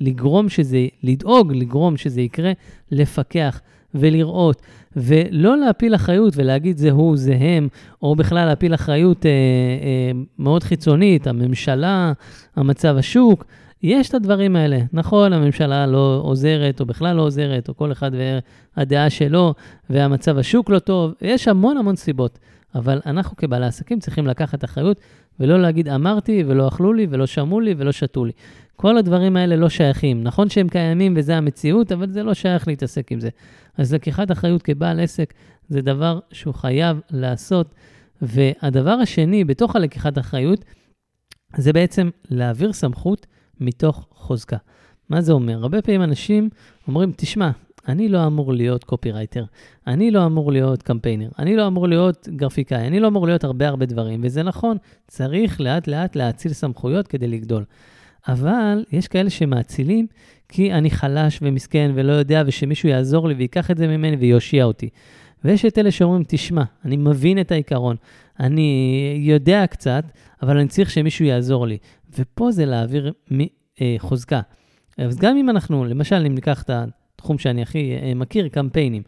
[0.00, 2.52] לגרום שזה, לדאוג לגרום שזה יקרה,
[2.90, 3.60] לפקח
[3.94, 4.62] ולראות,
[4.96, 7.68] ולא להפיל אחריות ולהגיד זה הוא, זה הם,
[8.02, 12.12] או בכלל להפיל אחריות אה, אה, מאוד חיצונית, הממשלה,
[12.56, 13.44] המצב השוק.
[13.82, 14.78] יש את הדברים האלה.
[14.92, 18.10] נכון, הממשלה לא עוזרת, או בכלל לא עוזרת, או כל אחד
[18.76, 19.54] והדעה שלו,
[19.90, 22.38] והמצב השוק לא טוב, יש המון המון סיבות.
[22.74, 25.00] אבל אנחנו כבעלי עסקים צריכים לקחת אחריות
[25.40, 28.32] ולא להגיד אמרתי ולא אכלו לי ולא שמעו לי ולא שתו לי.
[28.76, 30.22] כל הדברים האלה לא שייכים.
[30.22, 33.28] נכון שהם קיימים וזה המציאות, אבל זה לא שייך להתעסק עם זה.
[33.78, 35.34] אז לקיחת אחריות כבעל עסק
[35.68, 37.74] זה דבר שהוא חייב לעשות.
[38.22, 40.64] והדבר השני, בתוך הלקיחת אחריות,
[41.56, 43.26] זה בעצם להעביר סמכות
[43.60, 44.56] מתוך חוזקה.
[45.08, 45.62] מה זה אומר?
[45.62, 46.48] הרבה פעמים אנשים
[46.88, 47.50] אומרים, תשמע,
[47.88, 49.44] אני לא אמור להיות קופירייטר,
[49.86, 53.68] אני לא אמור להיות קמפיינר, אני לא אמור להיות גרפיקאי, אני לא אמור להיות הרבה
[53.68, 54.76] הרבה דברים, וזה נכון,
[55.08, 57.64] צריך לאט לאט להאציל סמכויות כדי לגדול.
[58.28, 60.06] אבל יש כאלה שמאצילים
[60.48, 64.88] כי אני חלש ומסכן ולא יודע, ושמישהו יעזור לי ויקח את זה ממני ויושיע אותי.
[65.44, 67.96] ויש את אלה שאומרים, תשמע, אני מבין את העיקרון,
[68.40, 70.04] אני יודע קצת,
[70.42, 71.78] אבל אני צריך שמישהו יעזור לי.
[72.18, 74.40] ופה זה להעביר מחוזקה.
[74.98, 76.70] אז גם אם אנחנו, למשל, אם ניקח את
[77.16, 79.02] התחום שאני הכי אה, מכיר, קמפיינים.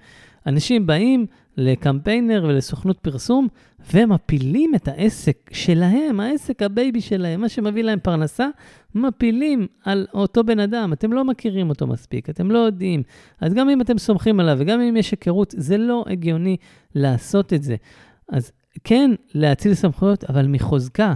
[0.46, 3.48] אנשים באים לקמפיינר ולסוכנות פרסום
[3.94, 8.48] ומפילים את העסק שלהם, העסק ה baby שלהם, מה שמביא להם פרנסה,
[8.94, 10.92] מפילים על אותו בן אדם.
[10.92, 13.02] אתם לא מכירים אותו מספיק, אתם לא יודעים.
[13.40, 16.56] אז גם אם אתם סומכים עליו וגם אם יש היכרות, זה לא הגיוני
[16.94, 17.76] לעשות את זה.
[18.28, 18.52] אז
[18.84, 21.14] כן, להציל סמכויות, אבל מחוזקה.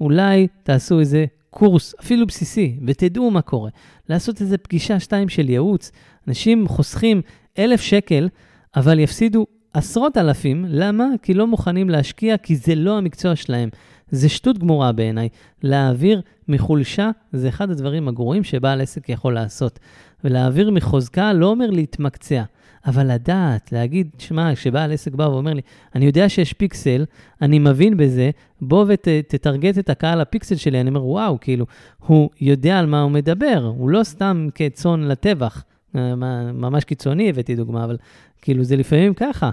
[0.00, 3.70] אולי תעשו איזה קורס, אפילו בסיסי, ותדעו מה קורה.
[4.08, 5.92] לעשות איזה פגישה שתיים של ייעוץ.
[6.28, 7.22] אנשים חוסכים
[7.58, 8.28] אלף שקל,
[8.76, 10.64] אבל יפסידו עשרות אלפים.
[10.68, 11.06] למה?
[11.22, 13.68] כי לא מוכנים להשקיע, כי זה לא המקצוע שלהם.
[14.10, 15.28] זה שטות גמורה בעיניי.
[15.62, 19.78] להעביר מחולשה זה אחד הדברים הגרועים שבעל עסק יכול לעשות.
[20.24, 22.42] ולהעביר מחוזקה לא אומר להתמקצע.
[22.86, 25.60] אבל לדעת, להגיד, שמע, כשבעל עסק בא ואומר לי,
[25.94, 27.04] אני יודע שיש פיקסל,
[27.42, 31.66] אני מבין בזה, בוא ותטרגט את הקהל הפיקסל שלי, אני אומר, וואו, כאילו,
[32.06, 35.64] הוא יודע על מה הוא מדבר, הוא לא סתם כצאן לטבח.
[35.96, 36.14] אה,
[36.52, 37.96] ממש קיצוני הבאתי דוגמה, אבל
[38.42, 39.50] כאילו זה לפעמים ככה.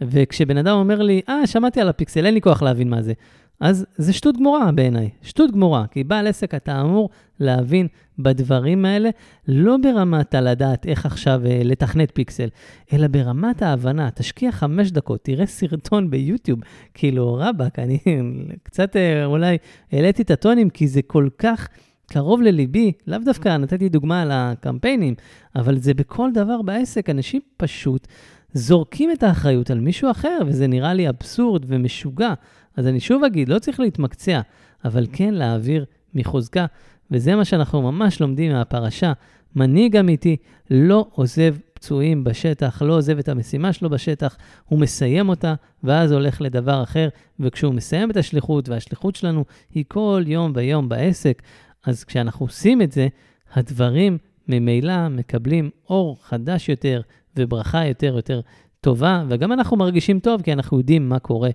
[0.00, 3.12] וכשבן אדם אומר לי, אה, שמעתי על הפיקסל, אין לי כוח להבין מה זה.
[3.60, 7.10] אז זה שטות גמורה בעיניי, שטות גמורה, כי בעל עסק אתה אמור
[7.40, 7.86] להבין
[8.18, 9.10] בדברים האלה,
[9.48, 12.48] לא ברמת הלדעת איך עכשיו אה, לתכנת פיקסל,
[12.92, 14.10] אלא ברמת ההבנה.
[14.10, 16.60] תשקיע חמש דקות, תראה סרטון ביוטיוב,
[16.94, 17.98] כאילו רבאק, אני
[18.64, 19.58] קצת אה, אולי
[19.92, 21.68] העליתי את הטונים, כי זה כל כך...
[22.06, 25.14] קרוב לליבי, לאו דווקא נתתי דוגמה על הקמפיינים,
[25.56, 28.06] אבל זה בכל דבר בעסק, אנשים פשוט
[28.52, 32.34] זורקים את האחריות על מישהו אחר, וזה נראה לי אבסורד ומשוגע.
[32.76, 34.40] אז אני שוב אגיד, לא צריך להתמקצע,
[34.84, 35.84] אבל כן להעביר
[36.14, 36.66] מחוזקה,
[37.10, 39.12] וזה מה שאנחנו ממש לומדים מהפרשה.
[39.56, 40.36] מנהיג אמיתי
[40.70, 44.36] לא עוזב פצועים בשטח, לא עוזב את המשימה שלו בשטח,
[44.66, 45.54] הוא מסיים אותה,
[45.84, 47.08] ואז הולך לדבר אחר,
[47.40, 49.44] וכשהוא מסיים את השליחות, והשליחות שלנו
[49.74, 51.42] היא כל יום ויום בעסק,
[51.86, 53.08] אז כשאנחנו עושים את זה,
[53.54, 54.18] הדברים
[54.48, 57.00] ממילא מקבלים אור חדש יותר
[57.36, 58.40] וברכה יותר יותר
[58.80, 61.50] טובה, וגם אנחנו מרגישים טוב כי אנחנו יודעים מה קורה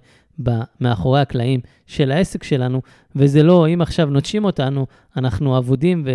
[0.81, 2.81] מאחורי הקלעים של העסק שלנו,
[3.15, 6.05] וזה לא, אם עכשיו נוטשים אותנו, אנחנו אבודים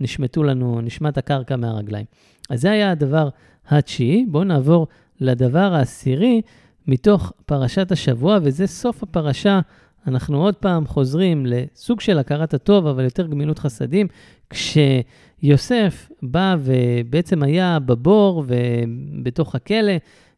[0.00, 2.04] ונשמטו לנו, נשמט הקרקע מהרגליים.
[2.50, 3.28] אז זה היה הדבר
[3.68, 4.26] התשיעי.
[4.28, 4.86] בואו נעבור
[5.20, 6.40] לדבר העשירי
[6.86, 9.60] מתוך פרשת השבוע, וזה סוף הפרשה.
[10.06, 14.06] אנחנו עוד פעם חוזרים לסוג של הכרת הטוב, אבל יותר גמילות חסדים,
[14.50, 19.92] כשיוסף בא ובעצם היה בבור ובתוך הכלא,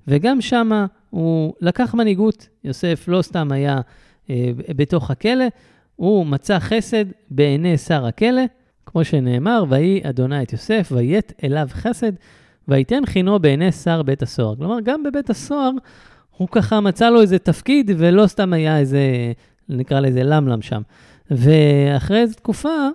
[0.08, 2.48] וגם שמה הוא לקח מנהיגות.
[2.64, 3.80] יוסף לא סתם היה
[4.30, 5.44] אה, בתוך הכלא,
[5.96, 8.42] הוא מצא חסד בעיני שר הכלא,
[8.86, 12.12] כמו שנאמר, ויהי אדוני את יוסף, ויית אליו חסד,
[12.68, 14.56] ויתן חינו בעיני שר בית הסוהר.
[14.56, 15.70] כלומר, גם בבית הסוהר
[16.36, 19.00] הוא ככה מצא לו איזה תפקיד, ולא סתם היה איזה,
[19.68, 20.82] נקרא לזה למלם שם.
[21.30, 22.88] ואחרי איזו תקופה,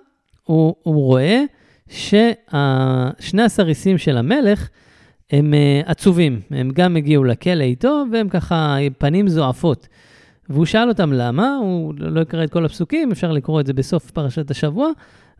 [0.44, 1.42] הוא, הוא רואה
[1.88, 4.68] ששני הסריסים של המלך,
[5.30, 9.88] הם uh, עצובים, הם גם הגיעו לכלא איתו, והם ככה פנים זועפות.
[10.48, 14.10] והוא שאל אותם למה, הוא לא יקרא את כל הפסוקים, אפשר לקרוא את זה בסוף
[14.10, 14.90] פרשת השבוע,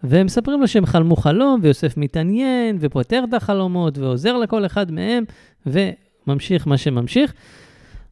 [0.05, 5.25] והם מספרים לו שהם חלמו חלום, ויוסף מתעניין, ופותר את החלומות, ועוזר לכל אחד מהם,
[5.67, 7.33] וממשיך מה שממשיך.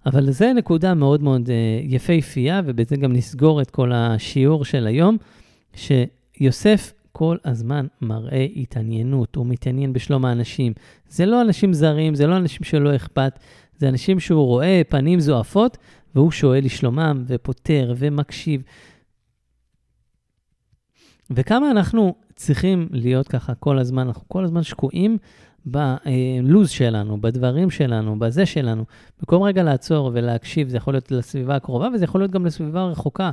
[0.08, 5.16] אבל זו נקודה מאוד מאוד אה, יפהפייה, ובזה גם נסגור את כל השיעור של היום,
[5.74, 10.72] שיוסף כל הזמן מראה התעניינות, הוא מתעניין בשלום האנשים.
[11.08, 13.38] זה לא אנשים זרים, זה לא אנשים שלא אכפת,
[13.78, 15.76] זה אנשים שהוא רואה פנים זועפות,
[16.14, 18.62] והוא שואל לשלומם, ופותר, ומקשיב.
[21.30, 25.18] וכמה אנחנו צריכים להיות ככה כל הזמן, אנחנו כל הזמן שקועים
[25.70, 28.84] בלוז שלנו, בדברים שלנו, בזה שלנו.
[29.20, 33.30] במקום רגע לעצור ולהקשיב, זה יכול להיות לסביבה הקרובה וזה יכול להיות גם לסביבה הרחוקה.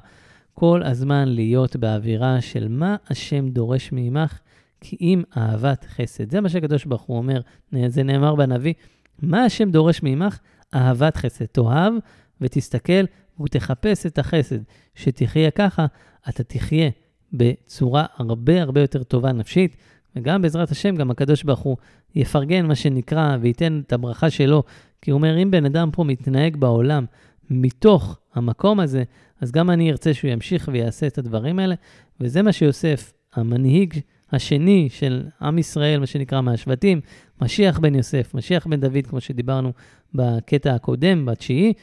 [0.54, 4.40] כל הזמן להיות באווירה של מה השם דורש מעמך,
[4.82, 6.32] כי אם אהבת חסד.
[6.32, 7.42] זה מה שהקדוש ברוך הוא אומר,
[7.88, 8.74] זה נאמר בנביא,
[9.22, 10.40] מה השם דורש מעמך?
[10.76, 11.46] אהבת חסד.
[11.46, 11.94] תאהב
[12.42, 13.04] ותסתכל
[13.44, 14.60] ותחפש את החסד.
[14.96, 15.86] שתחיה ככה,
[16.30, 16.90] אתה תחיה
[17.34, 19.78] בצורה הרבה הרבה יותר טובה נפשית,
[20.16, 21.78] וגם בעזרת השם, גם הקדוש ברוך הוא
[22.16, 24.64] יפרגן מה שנקרא וייתן את הברכה שלו.
[25.02, 27.06] כי הוא אומר, אם בן אדם פה מתנהג בעולם
[27.50, 29.04] מתוך המקום הזה,
[29.42, 31.76] אז גם אני ארצה שהוא ימשיך ויעשה את הדברים האלה,
[32.20, 34.00] וזה מה שיוסף, המנהיג
[34.32, 37.02] השני של עם ישראל, מה שנקרא מהשבטים,
[37.42, 39.72] משיח בן יוסף, משיח בן דוד, כמו שדיברנו
[40.14, 41.74] בקטע הקודם, בתשיעי,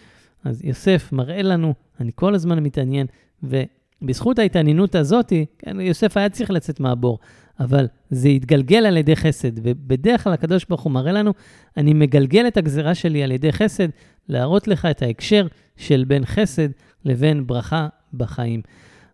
[0.44, 3.06] אז יוסף מראה לנו, אני כל הזמן מתעניין,
[3.42, 7.18] ובזכות ההתעניינות הזאת, כן, יוסף היה צריך לצאת מהבור,
[7.60, 11.32] אבל זה יתגלגל על ידי חסד, ובדרך כלל הקדוש ברוך הוא מראה לנו,
[11.76, 13.88] אני מגלגל את הגזרה שלי על ידי חסד,
[14.28, 15.46] להראות לך את ההקשר
[15.76, 16.68] של בין חסד
[17.04, 18.62] לבין ברכה בחיים.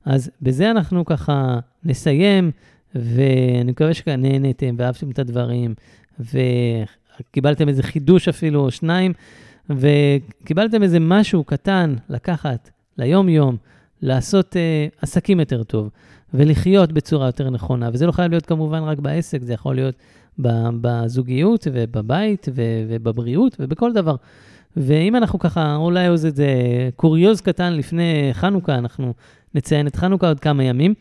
[0.05, 2.51] אז בזה אנחנו ככה נסיים,
[2.95, 5.75] ואני מקווה שנהנתם ואהבתם את הדברים,
[6.21, 9.13] וקיבלתם איזה חידוש אפילו או שניים,
[9.71, 13.57] וקיבלתם איזה משהו קטן לקחת ליום-יום,
[14.03, 15.91] לעשות uh, עסקים יותר טוב.
[16.35, 17.91] ולחיות בצורה יותר נכונה.
[17.93, 19.95] וזה לא חייב להיות כמובן רק בעסק, זה יכול להיות
[20.81, 22.49] בזוגיות ובבית
[22.89, 24.17] ובבריאות ובכל דבר.
[24.77, 26.31] ואם אנחנו ככה, אולי איזה
[26.97, 29.15] קוריוז קטן לפני חנוכה, אנחנו
[29.55, 30.95] נציין את חנוכה עוד כמה ימים.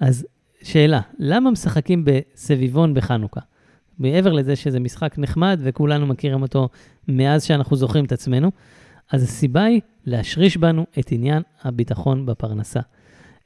[0.00, 0.26] אז
[0.62, 3.40] שאלה, למה משחקים בסביבון בחנוכה?
[3.98, 6.68] מעבר לזה שזה משחק נחמד וכולנו מכירים אותו
[7.08, 8.50] מאז שאנחנו זוכרים את עצמנו,
[9.12, 12.80] אז הסיבה היא להשריש בנו את עניין הביטחון בפרנסה.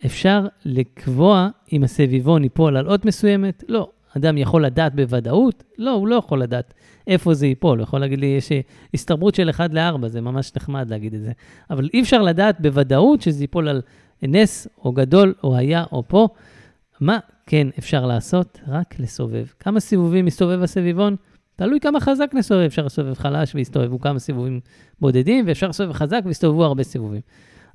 [0.07, 3.64] אפשר לקבוע אם הסביבון ייפול על אות מסוימת?
[3.68, 3.90] לא.
[4.16, 5.64] אדם יכול לדעת בוודאות?
[5.78, 6.74] לא, הוא לא יכול לדעת
[7.07, 7.78] איפה זה ייפול.
[7.78, 8.48] הוא יכול להגיד לי, יש
[8.94, 11.32] הסתברות של 1 ל-4, זה ממש נחמד להגיד את זה.
[11.70, 13.82] אבל אי אפשר לדעת בוודאות שזה ייפול על
[14.22, 16.28] נס, או גדול, או היה, או פה.
[17.01, 18.61] מה כן אפשר לעשות?
[18.68, 19.46] רק לסובב.
[19.59, 21.16] כמה סיבובים מסתובב הסביבון?
[21.57, 22.62] תלוי כמה חזק נסובב.
[22.62, 24.61] אפשר לסובב חלש ויסתובבו כמה סיבובים
[25.01, 27.20] בודדים, ואפשר לסובב חזק ויסתובבו הרבה סיבובים.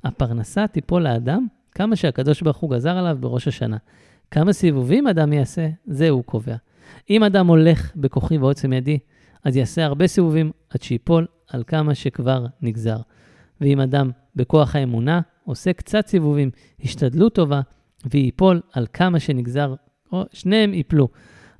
[0.04, 1.46] הפרנסה תיפול לאדם
[1.76, 3.76] כמה שהקדוש ברוך הוא גזר עליו בראש השנה.
[4.30, 6.56] כמה סיבובים אדם יעשה, זה הוא קובע.
[7.10, 8.98] אם אדם הולך בכוחי ועוצם ידי,
[9.44, 12.96] אז יעשה הרבה סיבובים עד שיפול על כמה שכבר נגזר.
[13.60, 16.50] ואם אדם בכוח האמונה עושה קצת סיבובים,
[16.84, 17.60] השתדלות טובה,
[18.10, 19.74] וייפול על כמה שנגזר,
[20.12, 21.08] או שניהם ייפלו.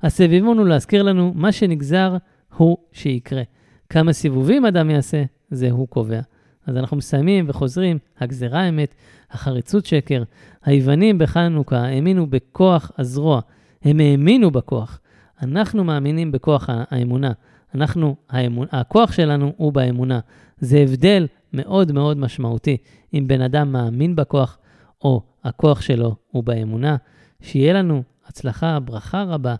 [0.01, 2.17] הסביבון הוא להזכיר לנו, מה שנגזר
[2.55, 3.41] הוא שיקרה.
[3.89, 6.21] כמה סיבובים אדם יעשה, זה הוא קובע.
[6.67, 8.95] אז אנחנו מסיימים וחוזרים, הגזרה אמת,
[9.31, 10.23] החריצות שקר.
[10.65, 13.41] היוונים בחנוכה האמינו בכוח הזרוע,
[13.83, 14.99] הם האמינו בכוח.
[15.41, 17.31] אנחנו מאמינים בכוח האמונה.
[17.75, 20.19] אנחנו, האמונה, הכוח שלנו הוא באמונה.
[20.59, 22.77] זה הבדל מאוד מאוד משמעותי
[23.13, 24.57] אם בן אדם מאמין בכוח
[25.01, 26.95] או הכוח שלו הוא באמונה.
[27.41, 29.55] שיהיה לנו הצלחה, ברכה רבה,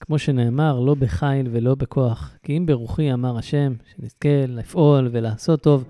[0.00, 5.84] כמו שנאמר, לא בחיל ולא בכוח, כי אם ברוחי אמר השם, שנזכה לפעול ולעשות טוב.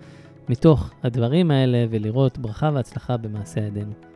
[0.49, 4.09] מתוך הדברים האלה ולראות ברכה והצלחה במעשה ידינו.